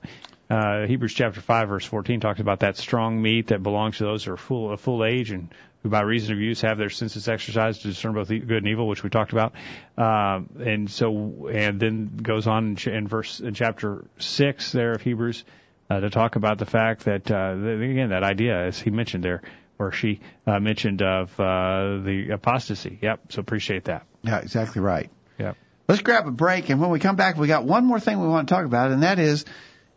[0.49, 4.25] Uh, Hebrews chapter 5 verse 14 talks about that strong meat that belongs to those
[4.25, 7.29] who are full, of full age and who by reason of use have their senses
[7.29, 9.55] exercised to discern both good and evil, which we talked about.
[9.97, 15.45] Um, and so, and then goes on in, verse, in chapter 6 there of Hebrews,
[15.89, 19.43] uh, to talk about the fact that, uh, again, that idea, as he mentioned there,
[19.79, 22.99] or she uh, mentioned of uh, the apostasy.
[23.03, 23.33] Yep.
[23.33, 24.07] So appreciate that.
[24.23, 25.11] Yeah, exactly right.
[25.39, 25.57] Yep.
[25.89, 28.27] Let's grab a break, and when we come back, we got one more thing we
[28.27, 29.45] want to talk about, and that is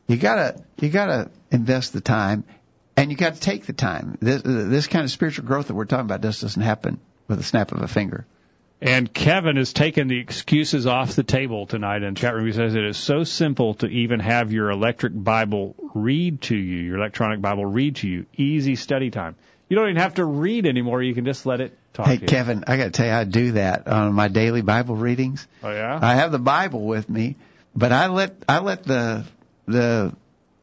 [0.07, 2.43] you gotta you gotta invest the time,
[2.95, 4.17] and you got to take the time.
[4.21, 7.43] This this kind of spiritual growth that we're talking about just doesn't happen with a
[7.43, 8.25] snap of a finger.
[8.81, 12.45] And Kevin has taken the excuses off the table tonight in chat room.
[12.45, 16.77] He says it is so simple to even have your electric Bible read to you,
[16.77, 18.25] your electronic Bible read to you.
[18.37, 19.35] Easy study time.
[19.69, 21.01] You don't even have to read anymore.
[21.01, 22.27] You can just let it talk Hey to you.
[22.27, 25.47] Kevin, I got to tell you, I do that on my daily Bible readings.
[25.63, 25.99] Oh yeah.
[26.01, 27.36] I have the Bible with me,
[27.75, 29.25] but I let I let the
[29.67, 30.13] the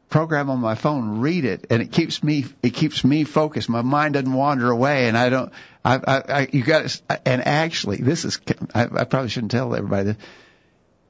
[0.09, 3.69] program on my phone read it, and it keeps me it keeps me focused.
[3.69, 5.53] My mind doesn't wander away, and I don't.
[5.85, 8.41] I I, I you got and actually this is
[8.75, 10.17] I, I probably shouldn't tell everybody this.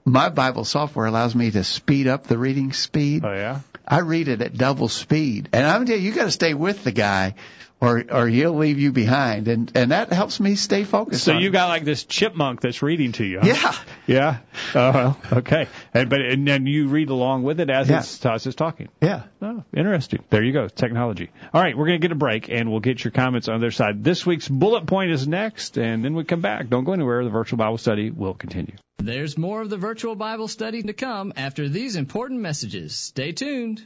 [0.06, 3.26] My Bible software allows me to speed up the reading speed.
[3.26, 3.62] oh yeah.
[3.90, 6.84] I read it at double speed, and I'm telling you, you got to stay with
[6.84, 7.36] the guy,
[7.80, 11.24] or or he'll leave you behind, and and that helps me stay focused.
[11.24, 11.52] So you it.
[11.52, 13.40] got like this chipmunk that's reading to you.
[13.40, 13.48] Huh?
[13.48, 13.76] yeah.
[14.08, 14.38] Yeah.
[14.74, 15.68] Oh, well, okay.
[15.94, 18.00] And but and then you read along with it as Yeah.
[18.00, 18.90] it's as it's talking.
[19.02, 19.24] Yeah.
[19.42, 20.24] Oh, interesting.
[20.30, 20.68] There you go.
[20.68, 21.30] Technology.
[21.54, 23.72] All right, we're going to get a break and we'll get your comments on their
[23.72, 24.04] side.
[24.04, 26.70] This week's bullet point is next, and then we come back.
[26.70, 27.24] Don't go anywhere.
[27.24, 28.76] The virtual Bible study will continue.
[28.98, 32.96] There's more of the virtual Bible study to come after these important messages.
[32.96, 33.86] Stay tuned.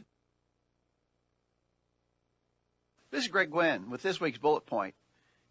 [3.12, 4.96] This is Greg Gwin with this week's bullet point.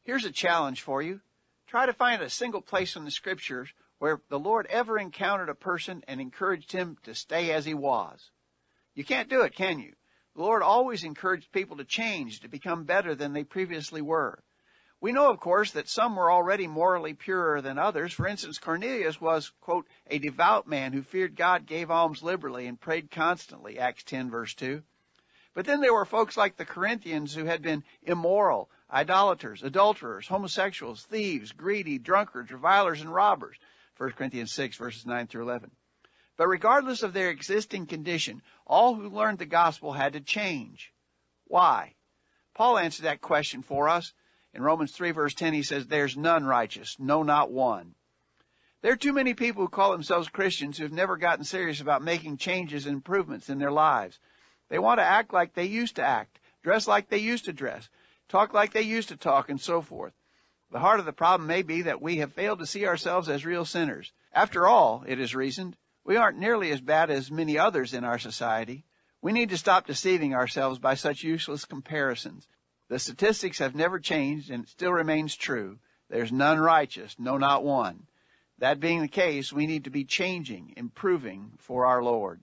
[0.04, 1.20] Here's a challenge for you.
[1.66, 3.68] Try to find a single place in the scriptures
[3.98, 8.30] where the Lord ever encountered a person and encouraged him to stay as he was.
[8.94, 9.92] You can't do it, can you?
[10.36, 14.42] The Lord always encouraged people to change, to become better than they previously were.
[15.02, 18.14] We know, of course, that some were already morally purer than others.
[18.14, 22.80] For instance, Cornelius was, quote, a devout man who feared God, gave alms liberally, and
[22.80, 24.82] prayed constantly, Acts 10 verse 2.
[25.60, 31.04] But then there were folks like the Corinthians who had been immoral, idolaters, adulterers, homosexuals,
[31.04, 33.58] thieves, greedy, drunkards, revilers, and robbers.
[33.98, 35.70] 1 Corinthians 6 verses 9 through 11.
[36.38, 40.94] But regardless of their existing condition, all who learned the gospel had to change.
[41.44, 41.94] Why?
[42.54, 44.14] Paul answered that question for us.
[44.54, 47.94] In Romans 3 verse 10 he says, There's none righteous, no not one.
[48.80, 52.00] There are too many people who call themselves Christians who have never gotten serious about
[52.02, 54.18] making changes and improvements in their lives.
[54.70, 57.90] They want to act like they used to act, dress like they used to dress,
[58.28, 60.14] talk like they used to talk, and so forth.
[60.70, 63.44] The heart of the problem may be that we have failed to see ourselves as
[63.44, 64.12] real sinners.
[64.32, 68.18] After all, it is reasoned, we aren't nearly as bad as many others in our
[68.18, 68.84] society.
[69.20, 72.46] We need to stop deceiving ourselves by such useless comparisons.
[72.88, 75.78] The statistics have never changed and it still remains true.
[76.08, 78.06] There's none righteous, no not one.
[78.58, 82.40] That being the case, we need to be changing, improving for our Lord.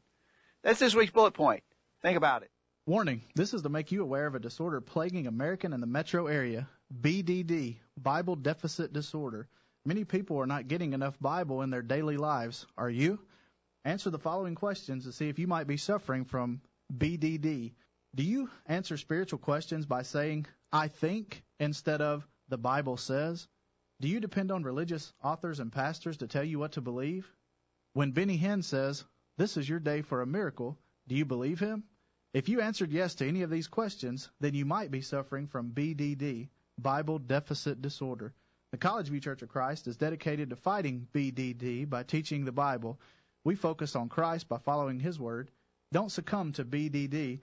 [0.61, 1.63] That's this week's bullet point.
[2.01, 2.51] Think about it.
[2.86, 6.27] Warning, this is to make you aware of a disorder plaguing American and the metro
[6.27, 6.69] area,
[7.01, 9.49] BDD, Bible Deficit Disorder.
[9.83, 12.65] Many people are not getting enough Bible in their daily lives.
[12.77, 13.19] Are you?
[13.83, 16.62] Answer the following questions to see if you might be suffering from
[16.95, 17.73] BDD.
[18.15, 23.47] Do you answer spiritual questions by saying, I think, instead of, the Bible says?
[23.99, 27.29] Do you depend on religious authors and pastors to tell you what to believe?
[27.93, 29.03] When Benny Hinn says,
[29.38, 31.83] This is your day for a miracle, do you believe him?
[32.33, 35.71] If you answered yes to any of these questions, then you might be suffering from
[35.71, 38.33] BDD, Bible Deficit Disorder.
[38.71, 42.99] The College View Church of Christ is dedicated to fighting BDD by teaching the Bible.
[43.43, 45.49] We focus on Christ by following His Word.
[45.93, 47.39] Don't succumb to BDD,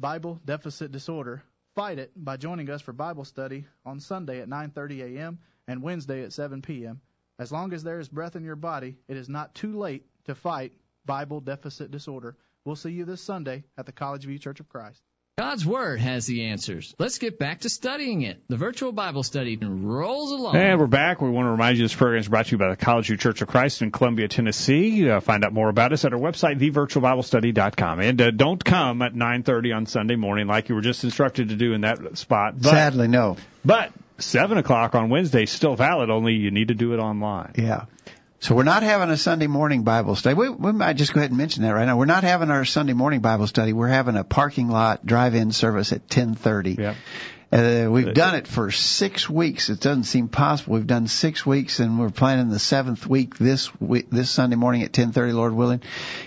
[0.00, 1.44] Bible Deficit Disorder.
[1.76, 5.38] Fight it by joining us for Bible study on Sunday at 9:30 a.m.
[5.68, 7.00] and Wednesday at 7 p.m.
[7.38, 10.34] As long as there is breath in your body, it is not too late to
[10.34, 10.72] fight
[11.04, 12.36] Bible Deficit Disorder.
[12.64, 14.98] We'll see you this Sunday at the College View Church of Christ.
[15.36, 16.94] God's Word has the answers.
[16.98, 18.42] Let's get back to studying it.
[18.48, 20.56] The virtual Bible study rolls along.
[20.56, 21.20] And we're back.
[21.20, 23.18] We want to remind you this program is brought to you by the College View
[23.18, 25.10] Church of Christ in Columbia, Tennessee.
[25.10, 28.00] Uh, find out more about us at our website, thevirtualbiblestudy.com.
[28.00, 31.56] And uh, don't come at 9.30 on Sunday morning like you were just instructed to
[31.56, 32.54] do in that spot.
[32.56, 33.36] But, Sadly, no.
[33.62, 37.52] but 7 o'clock on Wednesday is still valid, only you need to do it online.
[37.58, 37.84] Yeah.
[38.40, 40.34] So we're not having a Sunday morning Bible study.
[40.34, 41.96] We, we might just go ahead and mention that right now.
[41.96, 43.72] We're not having our Sunday morning Bible study.
[43.72, 46.78] We're having a parking lot drive-in service at 10:30.
[46.78, 46.96] Yep.
[47.54, 49.70] Uh, we've done it for six weeks.
[49.70, 50.74] It doesn't seem possible.
[50.74, 54.82] We've done six weeks, and we're planning the seventh week this week, this Sunday morning
[54.82, 55.80] at 10:30, Lord willing.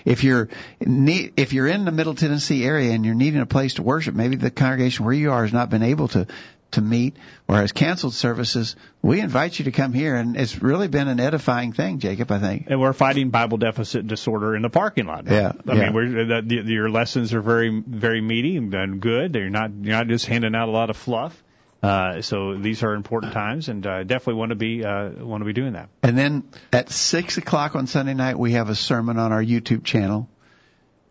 [0.06, 0.48] If you're
[0.80, 4.14] need, if you're in the Middle Tennessee area and you're needing a place to worship,
[4.14, 6.26] maybe the congregation where you are has not been able to
[6.72, 7.16] to meet
[7.46, 10.16] or has canceled services, we invite you to come here.
[10.16, 12.66] And it's really been an edifying thing, Jacob, I think.
[12.68, 15.26] And we're fighting Bible deficit disorder in the parking lot.
[15.26, 15.84] Yeah, I yeah.
[15.84, 19.34] mean, we're, the, the, your lessons are very, very meaty and good.
[19.34, 21.42] You're not, you're not just handing out a lot of fluff.
[21.80, 25.44] Uh, so these are important times, and uh, definitely want to be uh, want to
[25.44, 25.88] be doing that.
[26.02, 26.42] And then
[26.72, 30.28] at six o'clock on Sunday night, we have a sermon on our YouTube channel.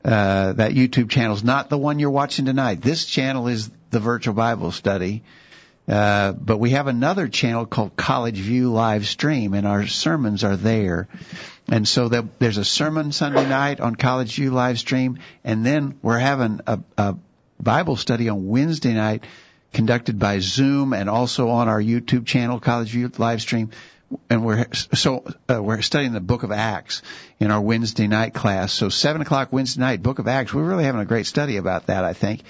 [0.03, 2.81] Uh, that YouTube channel is not the one you're watching tonight.
[2.81, 5.23] This channel is the virtual Bible study.
[5.87, 10.57] Uh, but we have another channel called College View Live Stream, and our sermons are
[10.57, 11.07] there.
[11.69, 15.97] And so the, there's a sermon Sunday night on College View Live Stream, and then
[16.01, 17.15] we're having a, a
[17.59, 19.23] Bible study on Wednesday night
[19.73, 23.71] conducted by Zoom and also on our YouTube channel, College View Live Stream.
[24.29, 27.01] And we're so uh, we're studying the Book of Acts
[27.39, 28.71] in our Wednesday night class.
[28.71, 30.53] So seven o'clock Wednesday night, Book of Acts.
[30.53, 32.43] We're really having a great study about that, I think.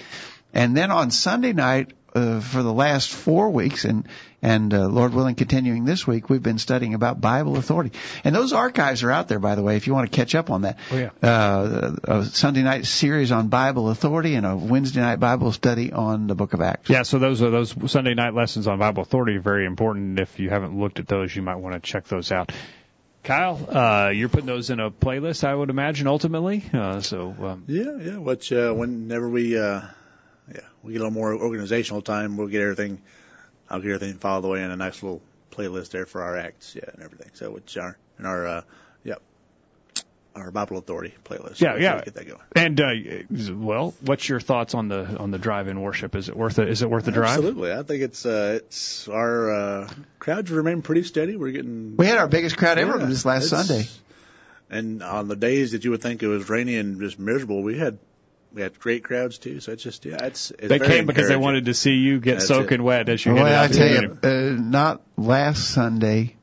[0.54, 4.08] And then on Sunday night, uh, for the last four weeks, and
[4.42, 7.92] and uh, Lord willing, continuing this week, we've been studying about Bible authority.
[8.24, 10.52] And those archives are out there, by the way, if you want to catch up
[10.52, 10.78] on that.
[10.92, 11.10] Oh, yeah.
[11.22, 16.28] Uh, a Sunday night series on Bible authority and a Wednesday night Bible study on
[16.28, 16.90] the Book of Acts.
[16.90, 20.20] Yeah, so those are those Sunday night lessons on Bible authority are very important.
[20.20, 22.52] If you haven't looked at those, you might want to check those out.
[23.24, 26.64] Kyle, uh, you're putting those in a playlist, I would imagine, ultimately.
[26.74, 28.18] Uh, so um, Yeah, yeah.
[28.18, 29.82] Which uh, whenever we uh,
[30.54, 33.02] yeah we get a little more organizational time, we'll get everything.
[33.70, 35.22] I'll get everything filed away in a nice little
[35.52, 37.32] playlist there for our acts, yeah, and everything.
[37.34, 38.62] So which are in our uh,
[39.04, 39.16] yeah
[40.38, 41.60] our Bible Authority playlist.
[41.60, 42.04] Yeah, So yeah.
[42.04, 42.40] Get that going.
[42.56, 46.16] And uh, well, what's your thoughts on the on the drive-in worship?
[46.16, 46.70] Is it worth it?
[46.70, 47.38] Is it worth the drive?
[47.38, 49.90] Absolutely, I think it's uh, it's our uh,
[50.20, 51.36] crowds remain pretty steady.
[51.36, 53.88] We're getting We had our biggest crowd ever Yeah, this last Sunday.
[54.70, 57.78] And on the days that you would think it was rainy and just miserable, we
[57.78, 58.00] had
[58.54, 59.60] we had great crowds too.
[59.60, 62.20] So it's just yeah, it's, it's They very came because they wanted to see you
[62.20, 62.84] get That's soaking it.
[62.84, 66.36] wet as you Well, I tell you, uh, not last Sunday.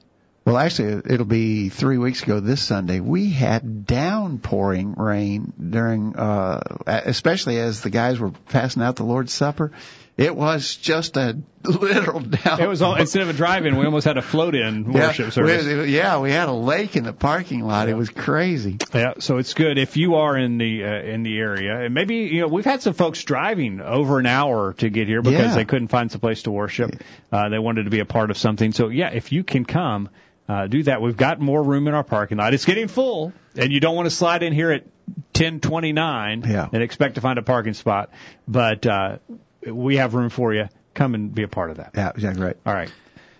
[0.45, 3.01] Well, actually, it'll be three weeks ago this Sunday.
[3.01, 9.33] We had downpouring rain during, uh, especially as the guys were passing out the Lord's
[9.33, 9.73] Supper.
[10.17, 12.61] It was just a literal down.
[12.61, 15.65] It was all, instead of a drive-in, we almost had a float-in yeah, worship service.
[15.67, 17.89] We, yeah, we had a lake in the parking lot.
[17.89, 18.79] It was crazy.
[18.95, 22.15] Yeah, so it's good if you are in the uh, in the area, and maybe
[22.19, 25.55] you know we've had some folks driving over an hour to get here because Yeah.
[25.57, 26.93] they couldn't find some place to worship.
[27.33, 28.71] Uh, they wanted to be a part of something.
[28.71, 30.11] So yeah, if you can come,
[30.49, 31.03] uh, do that.
[31.03, 32.55] We've got more room in our parking lot.
[32.55, 34.85] It's getting full, and you don't want to slide in here at
[35.33, 36.69] 10:29 Yeah.
[36.73, 38.11] and expect to find a parking spot.
[38.47, 39.19] But uh,
[39.67, 40.69] we have room for you.
[40.95, 41.93] Come and be a part of that.
[41.95, 42.57] Yeah, exactly right.
[42.65, 42.91] All right.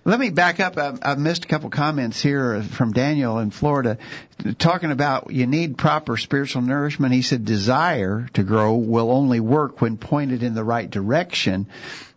[0.07, 0.77] Let me back up.
[0.77, 3.97] I've, I've missed a couple comments here from Daniel in Florida,
[4.59, 7.15] talking about you need proper spiritual nourishment.
[7.15, 11.69] He said desire to grow will only work when pointed in the right direction.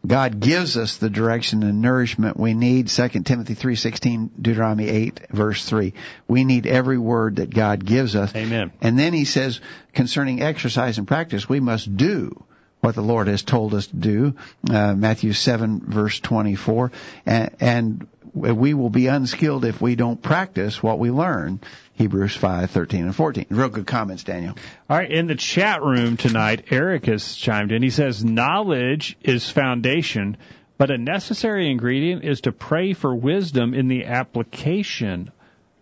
[0.05, 2.89] God gives us the direction and nourishment we need.
[2.89, 5.93] 2 Timothy 3:16, Deuteronomy 8 verse 3.
[6.27, 8.35] We need every word that God gives us.
[8.35, 8.71] Amen.
[8.81, 9.61] And then he says
[9.93, 12.43] concerning exercise and practice, we must do
[12.81, 14.35] what the Lord has told us to do.
[14.69, 16.91] Uh, Matthew 7 verse 24.
[17.25, 21.59] And, and we will be unskilled if we don't practice what we learn.
[21.93, 23.47] Hebrews 5, 13 and 14.
[23.49, 24.55] Real good comments, Daniel.
[24.89, 27.81] All right, in the chat room tonight, Eric has chimed in.
[27.81, 30.37] He says, Knowledge is foundation,
[30.77, 35.31] but a necessary ingredient is to pray for wisdom in the application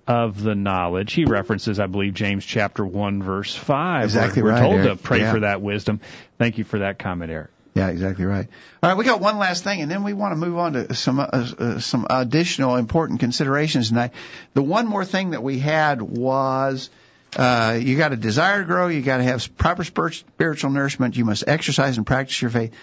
[0.07, 1.13] of the knowledge.
[1.13, 4.03] He references, I believe, James chapter 1, verse 5.
[4.03, 4.97] Exactly we're, right, We're told Eric.
[4.97, 5.31] to pray Yeah.
[5.33, 5.99] for that wisdom.
[6.37, 7.49] Thank you for that comment, Eric.
[7.73, 8.47] Yeah, exactly right.
[8.81, 10.93] All right, we got one last thing, and then we want to move on to
[10.93, 14.11] some uh, uh, some additional important considerations tonight.
[14.53, 16.89] The one more thing that we had was
[17.35, 21.25] uh, you got a desire to grow, you got to have proper spiritual nourishment, you
[21.25, 22.73] must exercise and practice your faith.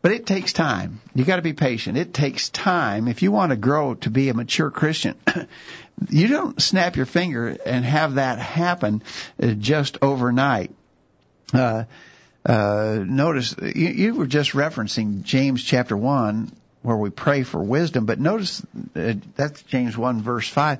[0.00, 1.00] But it takes time.
[1.16, 1.98] You got to be patient.
[1.98, 3.08] It takes time.
[3.08, 5.16] If you want to grow to be a mature Christian,
[6.08, 9.02] you don't snap your finger and have that happen
[9.42, 10.70] uh, just overnight.
[11.52, 11.84] Uh,
[12.44, 18.06] uh, notice you, you were just referencing James chapter one, where we pray for wisdom,
[18.06, 20.78] but notice uh, that's James one verse five.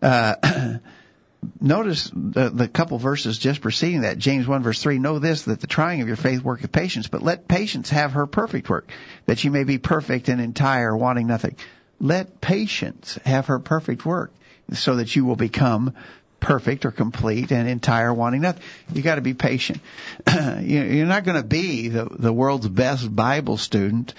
[0.00, 0.78] Uh,
[1.60, 5.60] notice the, the couple verses just preceding that, James 1 verse 3, know this, that
[5.60, 8.90] the trying of your faith worketh patience, but let patience have her perfect work,
[9.26, 11.56] that you may be perfect and entire, wanting nothing.
[12.00, 14.32] Let patience have her perfect work,
[14.72, 15.94] so that you will become
[16.40, 18.62] perfect or complete and entire, wanting nothing.
[18.92, 19.80] You got to be patient.
[20.60, 24.14] You- You're not going to be the, the world's best Bible student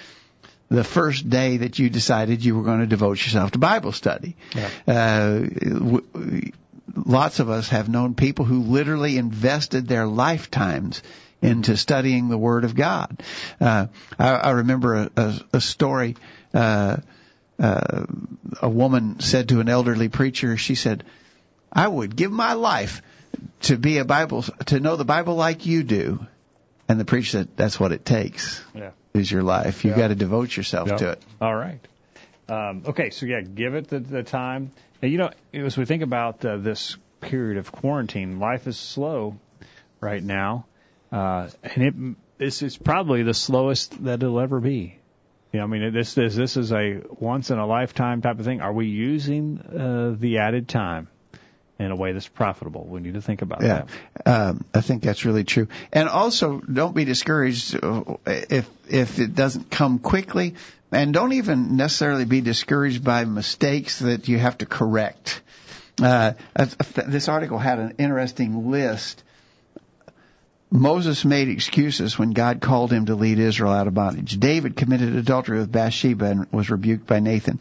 [0.70, 4.34] the first day that you decided you were going to devote yourself to Bible study.
[4.54, 4.70] Yeah.
[4.86, 6.50] Uh, w-
[6.96, 11.02] lots of us have known people who literally invested their lifetimes
[11.42, 13.22] into studying the Word of God.
[13.60, 13.88] Uh,
[14.18, 16.16] I, I remember a, a, a story.
[16.54, 16.96] Uh,
[17.58, 18.06] uh,
[18.62, 21.04] a woman said to an elderly preacher, she said,
[21.72, 23.02] "I would give my life
[23.62, 26.26] to be a Bible to know the Bible like you do."
[26.88, 28.62] And the preacher said, "That's what it takes.
[28.74, 28.90] Yeah.
[29.14, 29.84] Is your life.
[29.84, 30.04] You've Yeah.
[30.04, 30.98] got to devote yourself Yep.
[30.98, 31.80] to it." All right.
[32.48, 34.70] Um, okay, so yeah, give it the, the time.
[35.00, 39.36] And you know, as we think about uh, this period of quarantine, life is slow
[40.00, 40.66] right now,
[41.10, 41.94] uh, and it
[42.36, 44.98] this is probably the slowest that it'll ever be.
[45.54, 48.44] You know, I mean, this this this is a once in a lifetime type of
[48.44, 48.60] thing.
[48.60, 51.06] Are we using uh, the added time
[51.78, 52.84] in a way that's profitable?
[52.84, 53.84] We need to think about Yeah,
[54.24, 54.48] that.
[54.48, 55.68] um, I think that's really true.
[55.92, 60.56] And also, don't be discouraged uh, if if it doesn't come quickly,
[60.90, 65.40] and don't even necessarily be discouraged by mistakes that you have to correct.
[66.02, 66.32] Uh,
[67.06, 69.22] this article had an interesting list.
[70.74, 74.40] Moses made excuses when God called him to lead Israel out of bondage.
[74.40, 77.60] David committed adultery with Bathsheba and was rebuked by Nathan.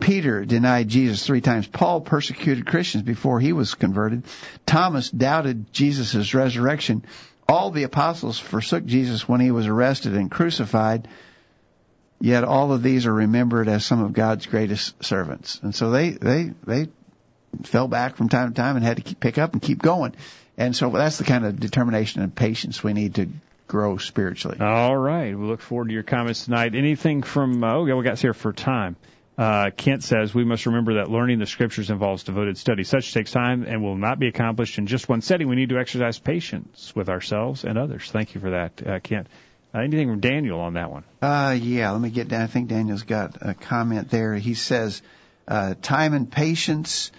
[0.00, 1.66] Peter denied Jesus three times.
[1.66, 4.22] Paul persecuted Christians before he was converted.
[4.64, 7.04] Thomas doubted Jesus' resurrection.
[7.46, 11.06] All the apostles forsook Jesus when he was arrested and crucified.
[12.18, 15.60] Yet all of these are remembered as some of God's greatest servants.
[15.62, 16.88] And so they, they, they
[17.64, 20.14] fell back from time to time and had to keep, pick up and keep going.
[20.58, 23.28] And so that's the kind of determination and patience we need to
[23.68, 24.58] grow spiritually.
[24.60, 25.38] All right.
[25.38, 26.74] We look forward to your comments tonight.
[26.74, 28.96] Anything from, uh, oh, yeah, we got here for time.
[29.38, 32.82] Uh, Kent says we must remember that learning the scriptures involves devoted study.
[32.82, 35.48] Such takes time and will not be accomplished in just one setting.
[35.48, 38.10] We need to exercise patience with ourselves and others.
[38.10, 39.28] Thank you for that, uh, Kent.
[39.72, 41.04] Uh, anything from Daniel on that one?
[41.22, 42.42] Uh, yeah, let me get down.
[42.42, 44.34] I think Daniel's got a comment there.
[44.34, 45.02] He says,
[45.46, 47.12] uh, time and patience.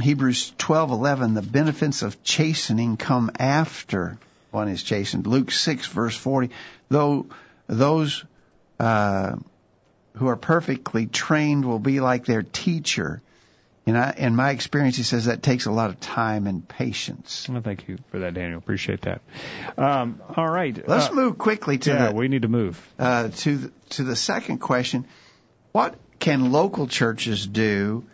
[0.00, 4.18] Hebrews 12:11, the benefits of chastening come after
[4.50, 5.26] one is chastened.
[5.26, 6.50] Luke 6 verse 40,
[6.88, 7.26] though
[7.66, 8.24] those
[8.78, 9.36] uh,
[10.16, 13.22] who are perfectly trained will be like their teacher.
[13.84, 17.48] And I, in my experience, he says that takes a lot of time and patience.
[17.48, 18.58] Well, thank you for that, Daniel.
[18.58, 19.22] Appreciate that.
[19.76, 20.86] Um, all right.
[20.86, 22.80] Let's uh, move quickly to yeah, the we need to move.
[22.98, 25.06] uh, to the, to the second question,
[25.72, 28.04] what can local churches do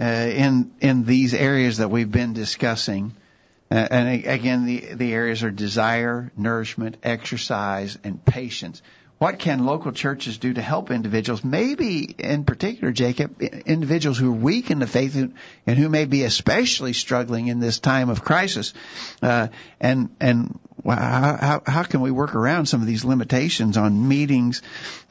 [0.00, 3.14] uh, in in these areas that we've been discussing?
[3.70, 8.82] Uh, and again, the the areas are desire, nourishment, exercise, and patience.
[9.18, 14.36] What can local churches do to help individuals, maybe in particular, Jacob, individuals who are
[14.36, 18.74] weak in the faith and, who may be especially struggling in this time of crisis?
[19.22, 19.48] Uh,
[19.80, 24.60] and and how, how how can we work around some of these limitations on meetings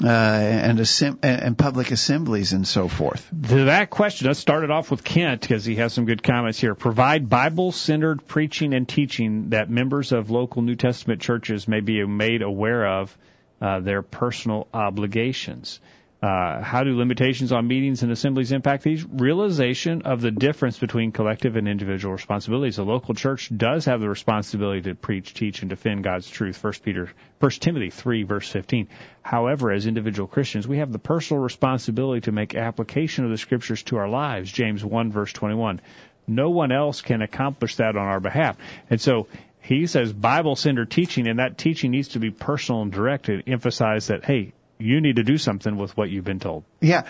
[0.04, 3.28] uh, and, assemb- and public assemblies and so forth?
[3.50, 6.60] To that question, let's start it off with Kent because he has some good comments
[6.60, 6.76] here.
[6.76, 12.06] Provide Bible centered preaching and teaching that members of local New Testament churches may be
[12.06, 13.18] made aware of
[13.66, 15.80] uh, their personal obligations.
[16.22, 19.04] Uh, how do limitations on meetings and assemblies impact these?
[19.06, 22.80] Realization of the difference between collective and individual responsibilities.
[22.80, 26.58] A local church does have the responsibility to preach, teach, and defend God's truth.
[26.58, 28.88] First Peter, First Timothy three verse fifteen.
[29.22, 33.84] However, as individual Christians, we have the personal responsibility to make application of the scriptures
[33.84, 34.52] to our lives.
[34.52, 35.80] James one verse twenty one.
[36.28, 38.58] No one else can accomplish that on our behalf.
[38.90, 39.28] And so
[39.66, 43.42] he says Bible center teaching, and that teaching needs to be personal and direct to
[43.50, 46.66] emphasize that, hey, you need to do something with what you've been told.
[46.82, 47.08] Yeah,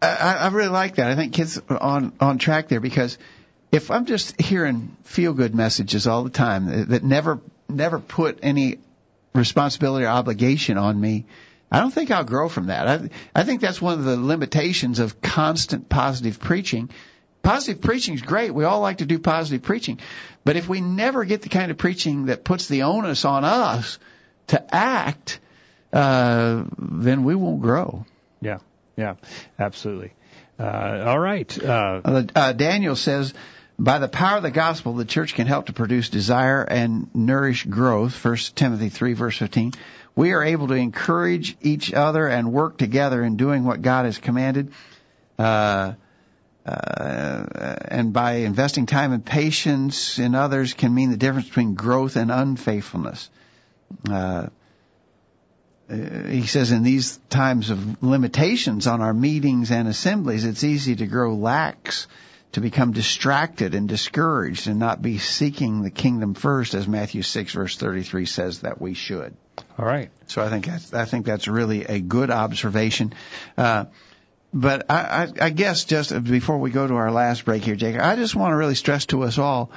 [0.00, 1.08] I, I really like that.
[1.08, 3.18] I think kids are on on track there because
[3.70, 8.40] if I'm just hearing feel good messages all the time that, that never never put
[8.42, 8.78] any
[9.32, 11.26] responsibility or obligation on me,
[11.70, 12.88] I don't think I'll grow from that.
[12.88, 16.90] I I think that's one of the limitations of constant positive preaching.
[17.42, 18.54] Positive preaching is great.
[18.54, 19.98] We all like to do positive preaching.
[20.44, 23.98] But if we never get the kind of preaching that puts the onus on us
[24.48, 25.40] to act,
[25.92, 28.06] uh, then we won't grow.
[28.40, 28.58] Yeah,
[28.96, 29.14] yeah,
[29.58, 30.12] absolutely.
[30.58, 31.62] Uh, all right.
[31.62, 33.34] Uh, Uh, uh, Daniel says,
[33.78, 37.64] by the power of the gospel, the church can help to produce desire and nourish
[37.64, 38.12] growth.
[38.12, 39.72] First Timothy 3 verse 15.
[40.14, 44.18] We are able to encourage each other and work together in doing what God has
[44.18, 44.72] commanded.
[45.38, 45.94] Uh,
[46.64, 52.30] and by investing time and patience in others can mean the difference between growth and
[52.30, 53.30] unfaithfulness.
[54.08, 54.46] Uh,
[55.90, 55.96] uh,
[56.28, 61.06] he says in these times of limitations on our meetings and assemblies, it's easy to
[61.06, 62.06] grow lax,
[62.52, 67.52] to become distracted and discouraged and not be seeking the kingdom first as Matthew 6
[67.52, 69.36] verse 33 says that we should.
[69.78, 70.10] All right.
[70.26, 73.12] So I think that's I think that's really a good observation.
[73.58, 73.86] Uh,
[74.52, 77.98] but I, I, I guess just before we go to our last break here, Jake,
[77.98, 79.70] I just want to really stress to us all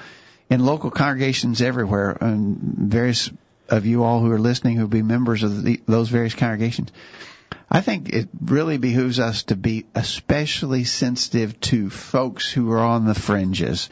[0.50, 3.32] in local congregations everywhere, and various
[3.70, 6.92] of you all who are listening who be members of the, those various congregations.
[7.70, 13.06] I think it really behooves us to be especially sensitive to folks who are on
[13.06, 13.90] the fringes,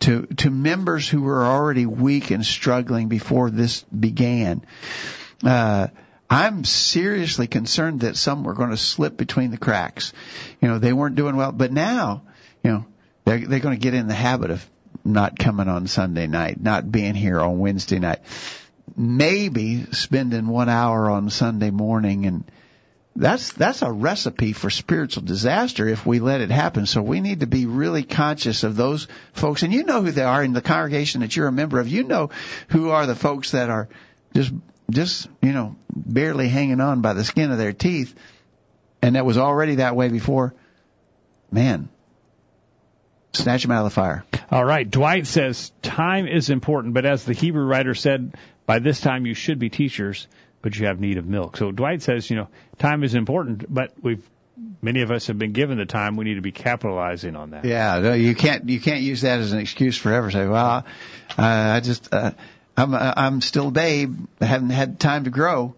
[0.00, 4.62] to to members who were already weak and struggling before this began.
[5.42, 5.88] Uh,
[6.34, 10.12] I'm seriously concerned that some were going to slip between the cracks.
[10.60, 12.22] You know, they weren't doing well, but now,
[12.64, 12.86] you know,
[13.24, 14.68] they're they're going to get in the habit of
[15.04, 18.18] not coming on Sunday night, not being here on Wednesday night,
[18.96, 22.50] maybe spending one hour on Sunday morning and
[23.14, 26.84] that's that's a recipe for spiritual disaster if we let it happen.
[26.84, 30.24] So we need to be really conscious of those folks, and you know who they
[30.24, 31.86] are in the congregation that you're a member of.
[31.86, 32.30] You know
[32.70, 33.88] who are the folks that are
[34.34, 34.52] just
[34.90, 38.14] just you know barely hanging on by the skin of their teeth,
[39.02, 40.54] and that was already that way before.
[41.50, 41.88] Man,
[43.32, 44.24] snatch them out of the fire.
[44.50, 44.88] All right.
[44.88, 48.34] Dwight says time is important, but as the Hebrew writer said,
[48.66, 50.26] by this time you should be teachers
[50.64, 51.58] but you have need of milk.
[51.58, 54.26] So Dwight says, you know, time is important, but we've
[54.80, 56.16] many of us have been given the time.
[56.16, 57.66] We need to be capitalizing on that.
[57.66, 60.30] Yeah, no, you can't you can't use that as an excuse forever.
[60.30, 60.86] Say, well,
[61.36, 62.30] uh, I just uh,
[62.76, 64.16] I'm I'm still a babe.
[64.40, 65.74] I haven't had time to grow.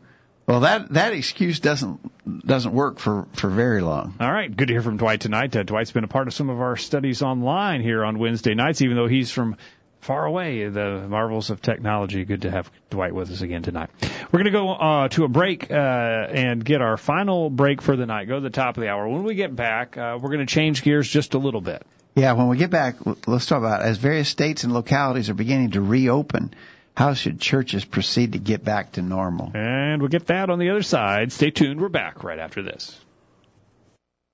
[0.47, 4.14] Well, that that excuse doesn't doesn't work for for very long.
[4.20, 5.57] All right, good to hear from Dwight tonight.
[5.57, 8.80] Uh, Dwight's been a part of some of our studies online here on Wednesday nights,
[8.80, 9.57] even though he's from
[10.01, 12.24] far away, the marvels of technology.
[12.24, 13.90] Good to have Dwight with us again tonight.
[14.30, 17.97] We're going to go uh, to a break uh, and get our final break for
[17.97, 18.28] the night.
[18.28, 19.09] Go to the top of the hour.
[19.09, 21.84] When we get back, uh, we're going to change gears just a little bit.
[22.14, 25.72] Yeah, when we get back, let's talk about as various states and localities are beginning
[25.72, 26.55] to reopen.
[26.97, 29.51] How should churches proceed to get back to normal?
[29.55, 31.30] And we'll get that on the other side.
[31.30, 31.80] Stay tuned.
[31.80, 32.99] We're back right after this.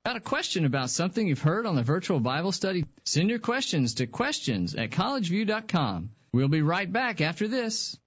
[0.06, 2.84] Got a question about something you've heard on the virtual Bible study?
[3.04, 6.10] Send your questions to questions at collegeview.com.
[6.32, 7.98] We'll be right back after this.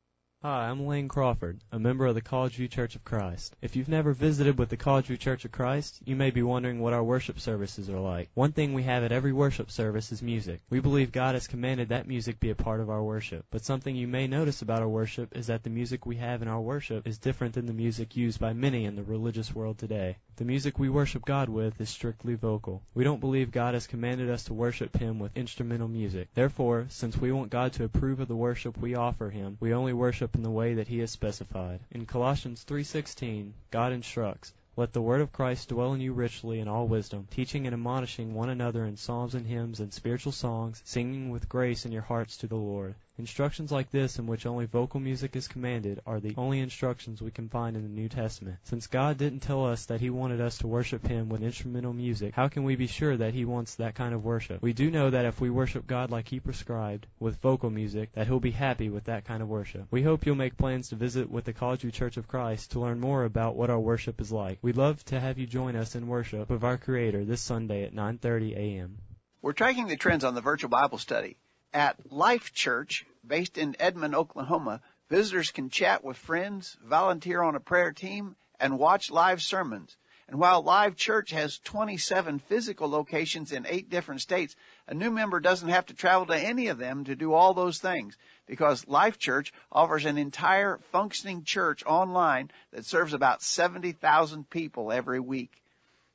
[0.48, 3.56] Hi, I'm Lane Crawford, a member of the College View Church of Christ.
[3.64, 6.80] If you've never visited with the College View Church of Christ, you may be wondering
[6.80, 8.30] what our worship services are like.
[8.36, 10.62] One thing we have at every worship service is music.
[10.70, 13.44] We believe God has commanded that music be a part of our worship.
[13.50, 16.48] But something you may notice about our worship is that the music we have in
[16.48, 20.18] our worship is different than the music used by many in the religious world today.
[20.36, 22.84] The music we worship God with is strictly vocal.
[22.94, 26.28] We don't believe God has commanded us to worship Him with instrumental music.
[26.36, 29.94] Therefore, since we want God to approve of the worship we offer Him, we only
[29.94, 31.80] worship in the way that he has specified.
[31.92, 36.68] In Colossians 3:16, God instructs, "Let the word of Christ dwell in you richly in
[36.68, 41.30] all wisdom, teaching and admonishing one another in psalms and hymns and spiritual songs, singing
[41.30, 45.00] with grace in your hearts to the Lord." Instructions like this, in which only vocal
[45.00, 48.58] music is commanded, are the only instructions we can find in the New Testament.
[48.64, 52.34] Since God didn't tell us that He wanted us to worship Him with instrumental music,
[52.34, 54.62] how can we be sure that He wants that kind of worship?
[54.62, 58.28] We do know that if we worship God like He prescribed, with vocal music, that
[58.28, 59.88] He'll be happy with that kind of worship.
[59.92, 63.00] We hope you'll make plans to visit with the College Church of Christ to learn
[63.00, 64.60] more about what our worship is like.
[64.66, 67.94] We'd love to have you join us in worship of our Creator this Sunday at
[67.94, 68.98] 9:30 a.m.
[69.44, 71.38] We're tracking the trends on the virtual Bible study.
[71.72, 77.60] At Life Church, based in Edmond, Oklahoma, visitors can chat with friends, volunteer on a
[77.60, 79.96] prayer team, and watch live sermons.
[80.28, 84.56] And while Life Church has 27 physical locations in eight different states,
[84.88, 87.78] a new member doesn't have to travel to any of them to do all those
[87.78, 88.18] things
[88.48, 95.20] because Life Church offers an entire functioning church online that serves about 70,000 people every
[95.20, 95.62] week.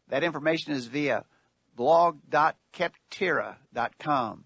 [0.08, 1.24] That information is via
[1.76, 4.44] blog.capterra.com.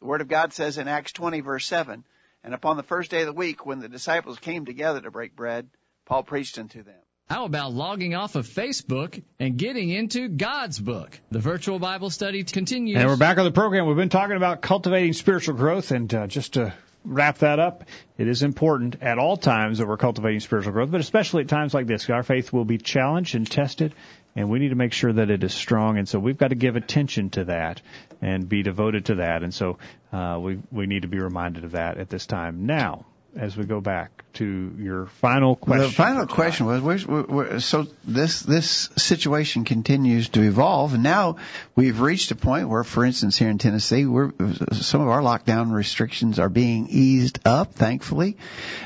[0.00, 2.02] The Word of God says in Acts 20 verse 7,
[2.42, 5.36] And upon the first day of the week, when the disciples came together to break
[5.36, 5.68] bread,
[6.06, 7.02] Paul preached unto them.
[7.28, 11.18] How about logging off of Facebook and getting into God's book?
[11.32, 12.96] The virtual Bible study continues.
[12.96, 13.88] And we're back on the program.
[13.88, 16.72] We've been talking about cultivating spiritual growth, and uh, just to
[17.04, 17.82] wrap that up,
[18.16, 21.74] it is important at all times that we're cultivating spiritual growth, but especially at times
[21.74, 22.08] like this.
[22.08, 23.92] Our faith will be challenged and tested,
[24.36, 25.98] and we need to make sure that it is strong.
[25.98, 27.82] And so we've got to give attention to that
[28.22, 29.42] and be devoted to that.
[29.42, 29.78] And so
[30.12, 32.66] uh, we we need to be reminded of that at this time.
[32.66, 33.04] Now,
[33.36, 35.86] as we go back to your final question.
[35.86, 41.36] The final question was, we're, we're, so this this situation continues to evolve, and now
[41.74, 46.38] we've reached a point where, for instance, here in Tennessee, some of our lockdown restrictions
[46.38, 48.36] are being eased up, thankfully,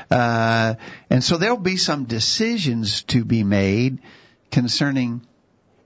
[0.09, 0.75] uh,
[1.09, 3.99] and so there'll be some decisions to be made
[4.51, 5.25] concerning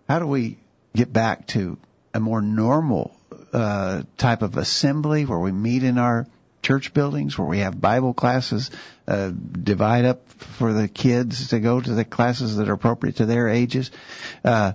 [0.10, 0.58] how do we
[0.96, 1.78] get back to
[2.14, 3.16] a more normal
[3.54, 6.26] uh, type of assembly where we meet in our
[6.66, 8.72] church buildings where we have Bible classes,
[9.08, 13.28] uh, divide up for the kids to go to the classes that are appropriate to
[13.28, 13.92] their ages.
[14.44, 14.74] Uh,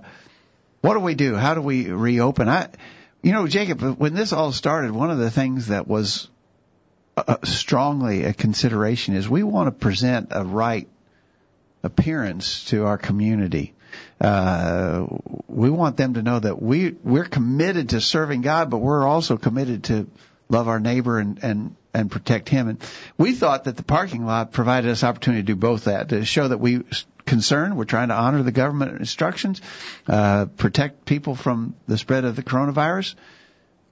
[0.79, 1.35] what do we do?
[1.35, 2.47] How do we reopen?
[2.47, 2.69] I,
[3.21, 6.29] you know, Jacob, when this all started, one of the things that was
[7.17, 10.87] uh, strongly a consideration is we want to present a right
[11.83, 13.73] appearance to our community.
[14.21, 15.07] Uh,
[15.47, 19.35] we want them to know that we we're committed to serving God, but we're also
[19.35, 20.07] committed to
[20.47, 22.67] love our neighbor and and and protect him.
[22.67, 22.81] And
[23.17, 26.47] we thought that the parking lot provided us opportunity to do both that to show
[26.47, 26.83] that we
[27.25, 27.77] concerned.
[27.77, 29.61] We're trying to honor the government instructions,
[30.07, 33.15] uh, protect people from the spread of the coronavirus,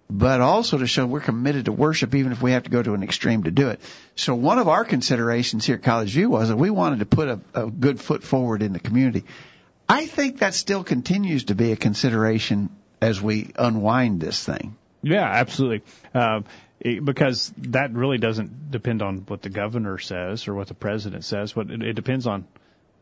[0.10, 2.94] but also to show we're committed to worship even if we have to go to
[2.94, 3.80] an extreme to do it.
[4.16, 7.28] So one of our considerations here at College View was that we wanted to put
[7.28, 9.26] a, a good foot forward in the community.
[9.88, 12.70] I think that still continues to be a consideration
[13.02, 14.76] as we unwind this thing.
[15.02, 15.84] Yeah, absolutely.
[16.14, 16.42] Uh,
[16.82, 21.54] because that really doesn't depend on what the governor says or what the president says,
[21.56, 22.48] it, it depends on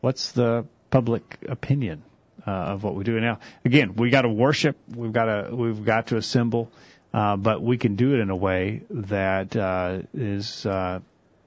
[0.00, 2.02] what's the public opinion
[2.46, 3.18] uh, of what we do.
[3.20, 6.70] Now, again, we got to worship, we've got to we've got to assemble,
[7.12, 11.00] uh, but we can do it in a way that uh, is uh,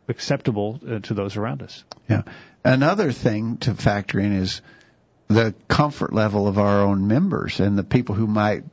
[0.08, 1.84] acceptable uh, to those around us.
[2.10, 2.24] Yeah.
[2.64, 4.62] Another thing to factor in is
[5.28, 8.64] the comfort level of our own members and the people who might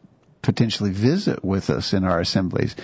[0.43, 2.75] potentially visit with us in our assemblies.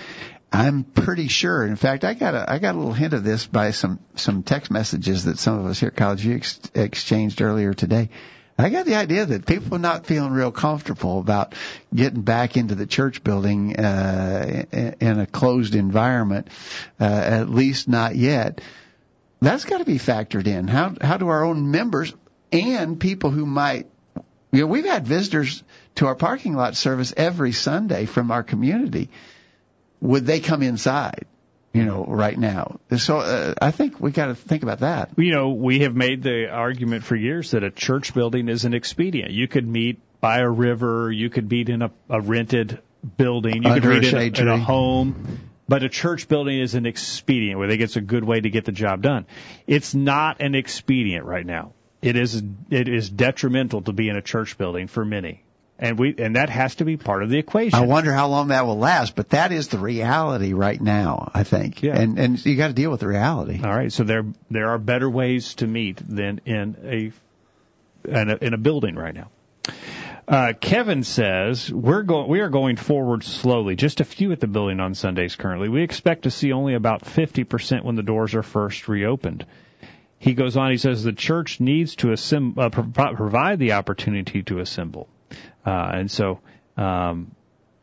[0.51, 1.65] I'm pretty sure.
[1.65, 4.43] In fact, I got a I got a little hint of this by some some
[4.43, 8.09] text messages that some of us here at College View ex- exchanged earlier today.
[8.57, 11.55] I got the idea that people are not feeling real comfortable about
[11.93, 14.63] getting back into the church building uh,
[15.01, 16.47] in a closed environment,
[16.97, 18.61] uh, at least not yet.
[19.41, 20.69] That's got to be factored in.
[20.69, 22.13] How how do our own members
[22.53, 23.87] and people who might,
[24.53, 25.61] you know, we've had visitors
[25.95, 29.09] to our parking lot service every Sunday from our community.
[30.01, 31.25] Would they come inside?
[31.73, 32.79] You know, right now.
[32.97, 35.09] So uh, I think we got to think about that.
[35.17, 38.73] You know, we have made the argument for years that a church building is an
[38.73, 39.31] expedient.
[39.31, 42.79] You could meet by a river, you could meet in a, a rented
[43.17, 45.39] building, you Under could meet a in a, in a home.
[45.67, 48.65] But a church building is an expedient where they get a good way to get
[48.65, 49.25] the job done.
[49.67, 51.73] It's not an expedient right now.
[52.01, 55.43] It is it is detrimental to be in a church building for many,
[55.77, 57.77] and we and that has to be part of the equation.
[57.77, 61.43] I wonder how long that will last, but that is the reality right now, I
[61.43, 61.83] think.
[61.83, 61.97] Yeah.
[61.97, 63.61] And and you got to deal with the reality.
[63.63, 67.11] All right, so there there are better ways to meet than in a
[68.09, 69.29] in a, in a building right now.
[70.27, 73.75] Uh, Kevin says we're going we are going forward slowly.
[73.75, 75.69] Just a few at the building on Sundays currently.
[75.69, 79.45] We expect to see only about 50% when the doors are first reopened.
[80.17, 80.71] He goes on.
[80.71, 85.07] He says the church needs to assemb- uh, pro- provide the opportunity to assemble,
[85.69, 86.39] and so
[86.77, 87.35] um,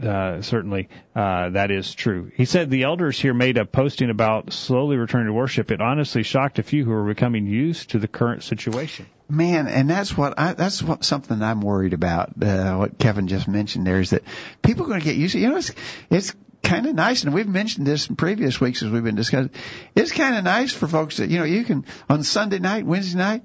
[0.03, 2.31] uh, certainly uh, that is true.
[2.35, 5.71] He said the elders here made a posting about slowly returning to worship.
[5.71, 9.07] It honestly shocked a few who were becoming used to the current situation.
[9.29, 12.33] Man, and that's what I, that's what something I'm worried about.
[12.43, 14.23] Uh, what Kevin just mentioned there is that
[14.63, 15.39] people are going to get used to.
[15.39, 15.73] You know, it's
[16.11, 19.51] it's kind of nice, and we've mentioned this in previous weeks as we've been discussing.
[19.95, 23.19] It's kind of nice for folks that you know you can on Sunday night, Wednesday
[23.19, 23.43] night,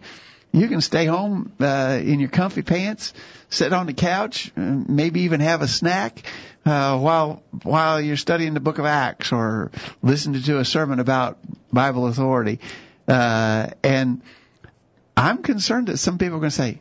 [0.52, 3.14] you can stay home uh, in your comfy pants,
[3.50, 6.24] sit on the couch, maybe even have a snack
[6.66, 9.72] uh, while while you're studying the Book of Acts or
[10.02, 11.38] listening to a sermon about
[11.72, 12.60] Bible authority,
[13.08, 14.22] uh, and
[15.16, 16.80] I'm concerned that some people are going to say,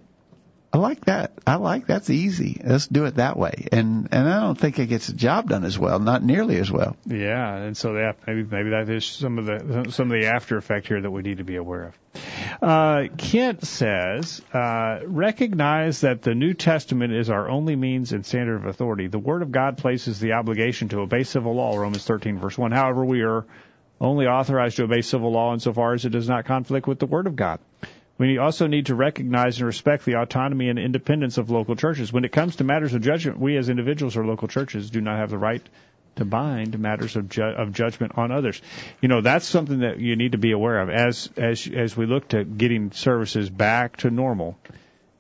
[0.73, 1.33] I like that.
[1.47, 2.61] I like that's easy.
[2.63, 3.69] Let's do it that way.
[3.73, 6.71] And and I don't think it gets the job done as well, not nearly as
[6.71, 6.97] well.
[7.07, 10.59] Yeah, and so that maybe maybe that is some of the some of the after
[10.59, 12.23] effect here that we need to be aware of.
[12.63, 18.57] Uh, Kent says, uh, recognize that the New Testament is our only means and standard
[18.57, 19.09] of authority.
[19.09, 22.73] The Word of God places the obligation to obey civil law, Romans 13 verse 1.
[22.73, 23.45] However, we are
[24.01, 27.27] only authorized to obey civil law insofar as it does not conflict with the Word
[27.27, 27.61] of God.
[28.19, 32.13] We also need to recognize and respect the autonomy and independence of local churches.
[32.13, 35.19] When it comes to matters of judgment, we as individuals or local churches do not
[35.19, 35.63] have the right
[36.17, 38.61] to bind matters of, ju- of judgment on others.
[39.01, 42.07] You know, that's something that you need to be aware of as as as we
[42.07, 44.59] look to getting services back to normal.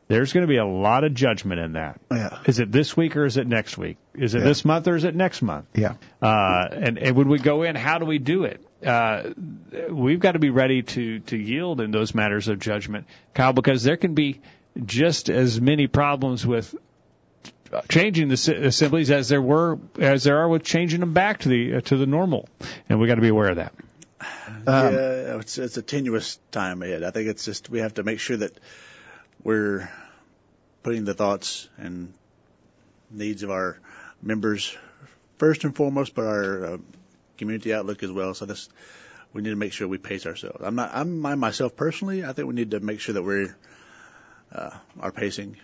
[0.08, 2.00] There's going to be a lot of judgment in that.
[2.12, 2.38] Yeah.
[2.46, 3.96] Is it this week or is it next week?
[4.14, 4.44] Is it Yeah.
[4.44, 5.66] this month or is it next month?
[5.74, 5.94] Yeah.
[6.22, 8.64] Uh, and, and when we go in, how do we do it?
[8.86, 9.30] Uh,
[9.90, 13.82] we've got to be ready to, to yield in those matters of judgment, Kyle, because
[13.82, 14.40] there can be
[14.84, 16.72] just as many problems with
[17.88, 21.76] changing the assemblies as there were as there are with changing them back to the
[21.76, 22.48] uh, to the normal,
[22.88, 23.72] and we got to be aware of that.
[24.66, 27.02] Um, yeah, it's, it's a tenuous time ahead.
[27.02, 28.58] I think it's just we have to make sure that
[29.42, 29.88] we're
[30.82, 32.12] putting the thoughts and
[33.10, 33.78] needs of our
[34.22, 34.76] members
[35.38, 36.78] first and foremost, but our uh,
[37.38, 38.34] community outlook as well.
[38.34, 38.68] So this,
[39.32, 40.58] we need to make sure we pace ourselves.
[40.62, 43.56] I'm not, I'm I myself personally, I think we need to make sure that we're,
[44.52, 45.56] uh, are pacing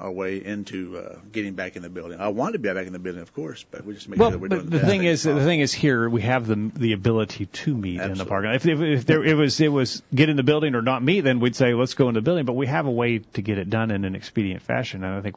[0.00, 2.20] our way into uh, getting back in the building.
[2.20, 4.30] I want to be back in the building, of course, but we just make well,
[4.30, 6.22] sure that we're but doing the best thing thing is, the thing is here we
[6.22, 8.56] have the the ability to meet in the parking lot.
[8.56, 11.20] If, if, if there it was it was get in the building or not meet,
[11.20, 12.44] then we'd say let's go in the building.
[12.44, 15.20] But we have a way to get it done in an expedient fashion, and I
[15.20, 15.36] think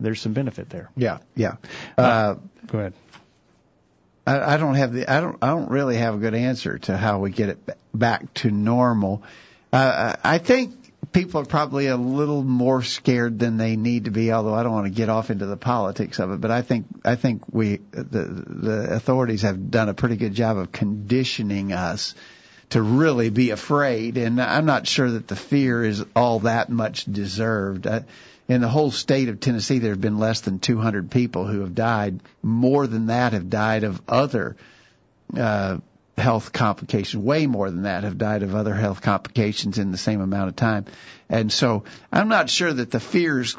[0.00, 0.90] there's some benefit there.
[0.96, 1.56] Yeah, yeah.
[1.96, 2.36] Uh,
[2.66, 2.94] Go ahead.
[4.26, 6.96] I, I don't have the I don't I don't really have a good answer to
[6.96, 9.22] how we get it back to normal.
[9.72, 14.32] Uh, I think people are probably a little more scared than they need to be.
[14.32, 16.86] Although I don't want to get off into the politics of it, but I think
[17.04, 22.14] I think we the the authorities have done a pretty good job of conditioning us
[22.70, 27.04] to really be afraid, and I'm not sure that the fear is all that much
[27.04, 27.86] deserved.
[27.86, 28.00] Uh,
[28.46, 31.74] in the whole state of Tennessee, there have been less than 200 people who have
[31.74, 32.20] died.
[32.42, 34.56] More than that have died of other
[35.36, 35.78] uh,
[36.18, 37.22] health complications.
[37.22, 40.56] Way more than that have died of other health complications in the same amount of
[40.56, 40.86] time.
[41.28, 43.56] And so I'm not sure that the fear is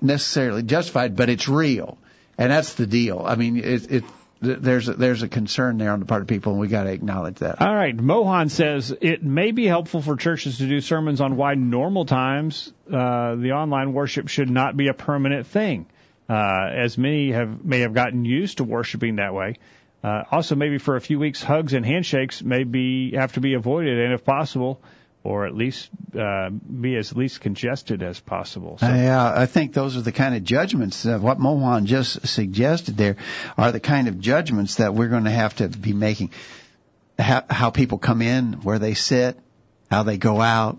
[0.00, 1.98] necessarily justified, but it's real,
[2.36, 3.22] and that's the deal.
[3.26, 4.04] I mean, it, it
[4.40, 6.90] there's a, there's a concern there on the part of people, and we got to
[6.90, 7.60] acknowledge that.
[7.60, 7.94] All right.
[7.94, 12.72] Mohan says it may be helpful for churches to do sermons on why normal times
[12.86, 15.86] uh, the online worship should not be a permanent thing,
[16.28, 19.56] uh, as many have may have gotten used to worshiping that way.
[20.02, 23.54] Uh, also, maybe for a few weeks, hugs and handshakes may be have to be
[23.54, 24.80] avoided, and if possible,
[25.24, 28.78] or at least uh, be as least congested as possible.
[28.78, 32.96] So, Yeah, I think those are the kind of judgments that what Mohan just suggested
[32.96, 33.16] there
[33.56, 36.30] are the kind of judgments that we're going to have to be making.
[37.18, 39.36] How, how people come in, where they sit,
[39.90, 40.78] how they go out,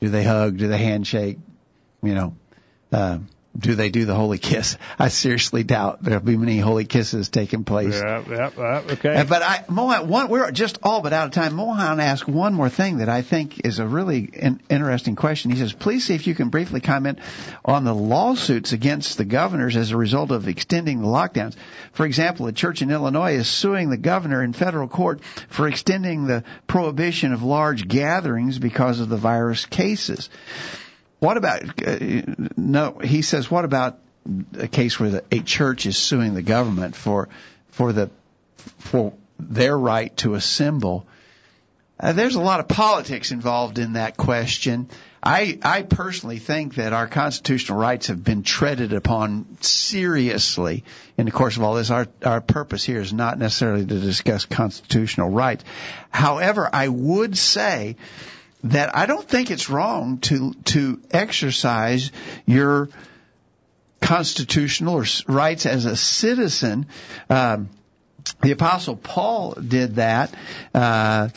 [0.00, 1.38] do they hug, do they handshake,
[2.00, 2.36] you know,
[2.92, 3.18] uh,
[3.60, 4.76] do they do the holy kiss?
[4.98, 8.00] I seriously doubt there'll be many holy kisses taking place.
[8.02, 9.16] yeah, yeah, yeah, okay.
[9.16, 11.54] Uh, But I, Mohan, one, we're just all but out of time.
[11.54, 15.50] Mohan asked one more thing that I think is a really in, interesting question.
[15.50, 17.18] He says, please see if you can briefly comment
[17.64, 21.54] on the lawsuits against the governors as a result of extending the lockdowns.
[21.92, 26.26] For example, a church in Illinois is suing the governor in federal court for extending
[26.26, 30.30] the prohibition of large gatherings because of the virus cases.
[31.20, 31.98] What about, uh,
[32.56, 33.98] no, he says, what about
[34.58, 37.28] a case where the, a church is suing the government for,
[37.68, 38.10] for the,
[38.56, 41.06] for their right to assemble?
[41.98, 44.88] Uh, there's a lot of politics involved in that question.
[45.22, 50.84] I, I personally think that our constitutional rights have been treaded upon seriously
[51.18, 51.90] in the course of all this.
[51.90, 55.64] Our, our purpose here is not necessarily to discuss constitutional rights.
[56.08, 57.96] However, I would say
[58.64, 62.12] that I don't think it's wrong to to exercise
[62.46, 62.88] your
[64.00, 66.86] constitutional rights as a citizen.
[67.28, 67.70] Um,
[68.42, 70.34] the apostle Paul did that
[70.74, 71.28] uh,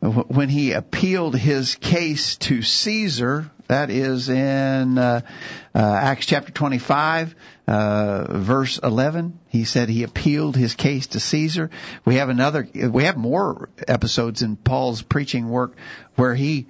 [0.00, 3.50] when he appealed his case to Caesar.
[3.72, 5.22] That is in uh,
[5.74, 7.34] uh, Acts chapter 25,
[7.66, 9.38] uh, verse 11.
[9.48, 11.70] He said he appealed his case to Caesar.
[12.04, 12.68] We have another.
[12.74, 15.74] We have more episodes in Paul's preaching work
[16.16, 16.66] where he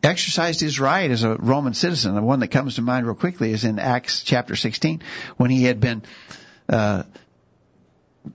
[0.00, 2.14] exercised his right as a Roman citizen.
[2.14, 5.02] The one that comes to mind real quickly is in Acts chapter 16
[5.38, 6.04] when he had been
[6.68, 7.02] uh,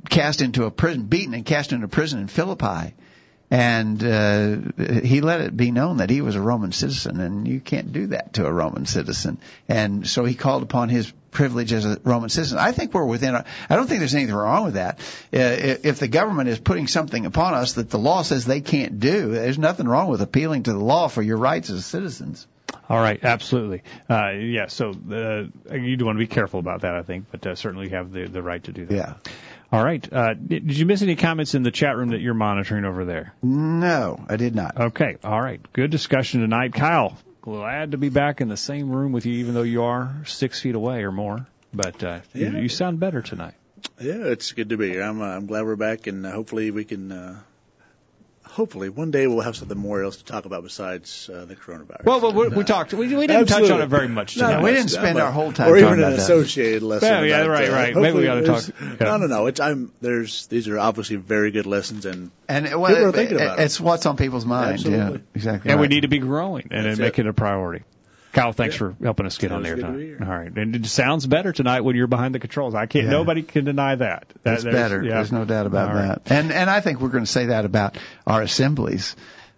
[0.09, 2.95] cast into a prison, beaten and cast into prison in Philippi.
[3.49, 4.57] And uh,
[5.03, 8.07] he let it be known that he was a Roman citizen, and you can't do
[8.07, 9.37] that to a Roman citizen.
[9.69, 12.57] And so he called upon his privilege as a Roman citizen.
[12.57, 13.35] I think we're within.
[13.35, 14.99] A, I don't think there's anything wrong with that.
[15.33, 18.99] Uh, if the government is putting something upon us that the law says they can't
[18.99, 22.47] do, there's nothing wrong with appealing to the law for your rights as citizens.
[22.89, 23.83] All right, absolutely.
[24.09, 27.45] Uh, yeah, so uh, you do want to be careful about that, I think, but
[27.45, 28.93] uh, certainly you have the, the right to do that.
[28.93, 29.13] Yeah.
[29.71, 30.07] All right.
[30.13, 33.03] Uh, did, did you miss any comments in the chat room that you're monitoring over
[33.05, 33.33] there?
[33.43, 34.77] No, I did not.
[34.79, 35.17] Okay.
[35.23, 35.59] All right.
[35.73, 36.73] Good discussion tonight.
[36.73, 40.15] Kyle, glad to be back in the same room with you, even though you are
[40.25, 41.45] six feet away or more.
[41.73, 42.59] But uh, you, Yeah.
[42.59, 43.55] you sound better tonight.
[43.99, 45.03] Yeah, it's good to be here.
[45.03, 47.11] I'm uh, I'm glad we're back, and uh, hopefully we can.
[48.57, 51.55] Uh, hopefully one day we'll have something more else to talk about besides uh, the
[51.55, 52.03] coronavirus.
[52.05, 52.93] Well, but we, And, we uh, talked.
[52.93, 54.63] We, we didn't touch on it very much Not tonight.
[54.63, 56.23] we didn't spend our whole time or even talking an about that.
[56.23, 57.09] associated lesson.
[57.09, 57.95] Yeah, yeah, about, right, uh, right.
[57.95, 59.05] Maybe we hopefully ought to talk- yeah.
[59.07, 59.45] No, no, no.
[59.47, 63.35] It's I'm there's these are obviously very good lessons, and And People well, are thinking
[63.37, 63.63] about it.
[63.63, 64.73] it's what's on people's mind.
[64.73, 65.17] Absolutely.
[65.19, 65.71] Yeah, exactly.
[65.71, 67.25] and we need to be growing and That's then make it.
[67.25, 67.83] it a priority.
[68.37, 68.79] Kyle, thanks Yeah.
[68.79, 70.27] for helping us get Yeah, on there was to tonight.
[70.29, 72.75] All right, and it sounds better tonight when you're behind the controls.
[72.75, 73.05] I can't.
[73.05, 73.11] Yeah.
[73.11, 74.25] Nobody can deny that.
[74.43, 75.03] that It's better.
[75.03, 75.15] yeah.
[75.15, 76.23] There's no doubt about All right.
[76.23, 76.31] that.
[76.31, 79.15] And and I think we're going to say that about our assemblies.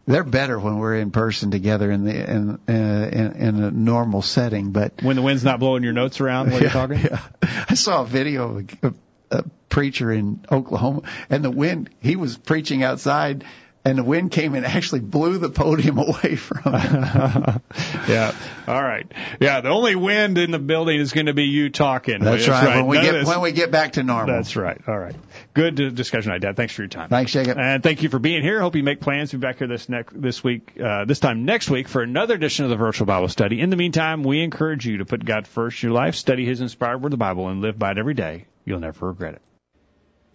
[0.08, 2.72] They're better when we're in person together in the in uh,
[3.12, 4.72] in, in a normal setting.
[4.72, 7.00] But When the wind's not blowing your notes around while you're talking.
[7.00, 7.20] yeah.
[7.70, 8.94] I saw a video of a,
[9.40, 11.90] a preacher in Oklahoma, and the wind.
[12.00, 13.44] He was preaching outside,
[13.86, 17.04] and the wind came and actually blew the podium away from him.
[18.08, 18.36] yeah.
[18.68, 19.10] All right.
[19.40, 19.62] Yeah.
[19.62, 22.20] The only wind in the building is going to be you talking.
[22.22, 22.78] That's, right.
[22.78, 24.36] When we None get when we get back to normal.
[24.36, 24.80] That's right.
[24.88, 25.16] All right.
[25.54, 26.56] Good discussion, Dad.
[26.56, 27.10] Thanks for your time.
[27.10, 27.58] Thanks, Jacob.
[27.58, 28.62] And thank you for being here.
[28.62, 31.46] Hope you make plans to be back here this next this week, uh, this time
[31.46, 33.60] next week for another edition of the Virtual Bible Study.
[33.60, 36.62] In the meantime, we encourage you to put God first in your life, study His
[36.62, 38.46] inspired Word of the Bible, and live by it every day.
[38.66, 39.42] You'll never regret it.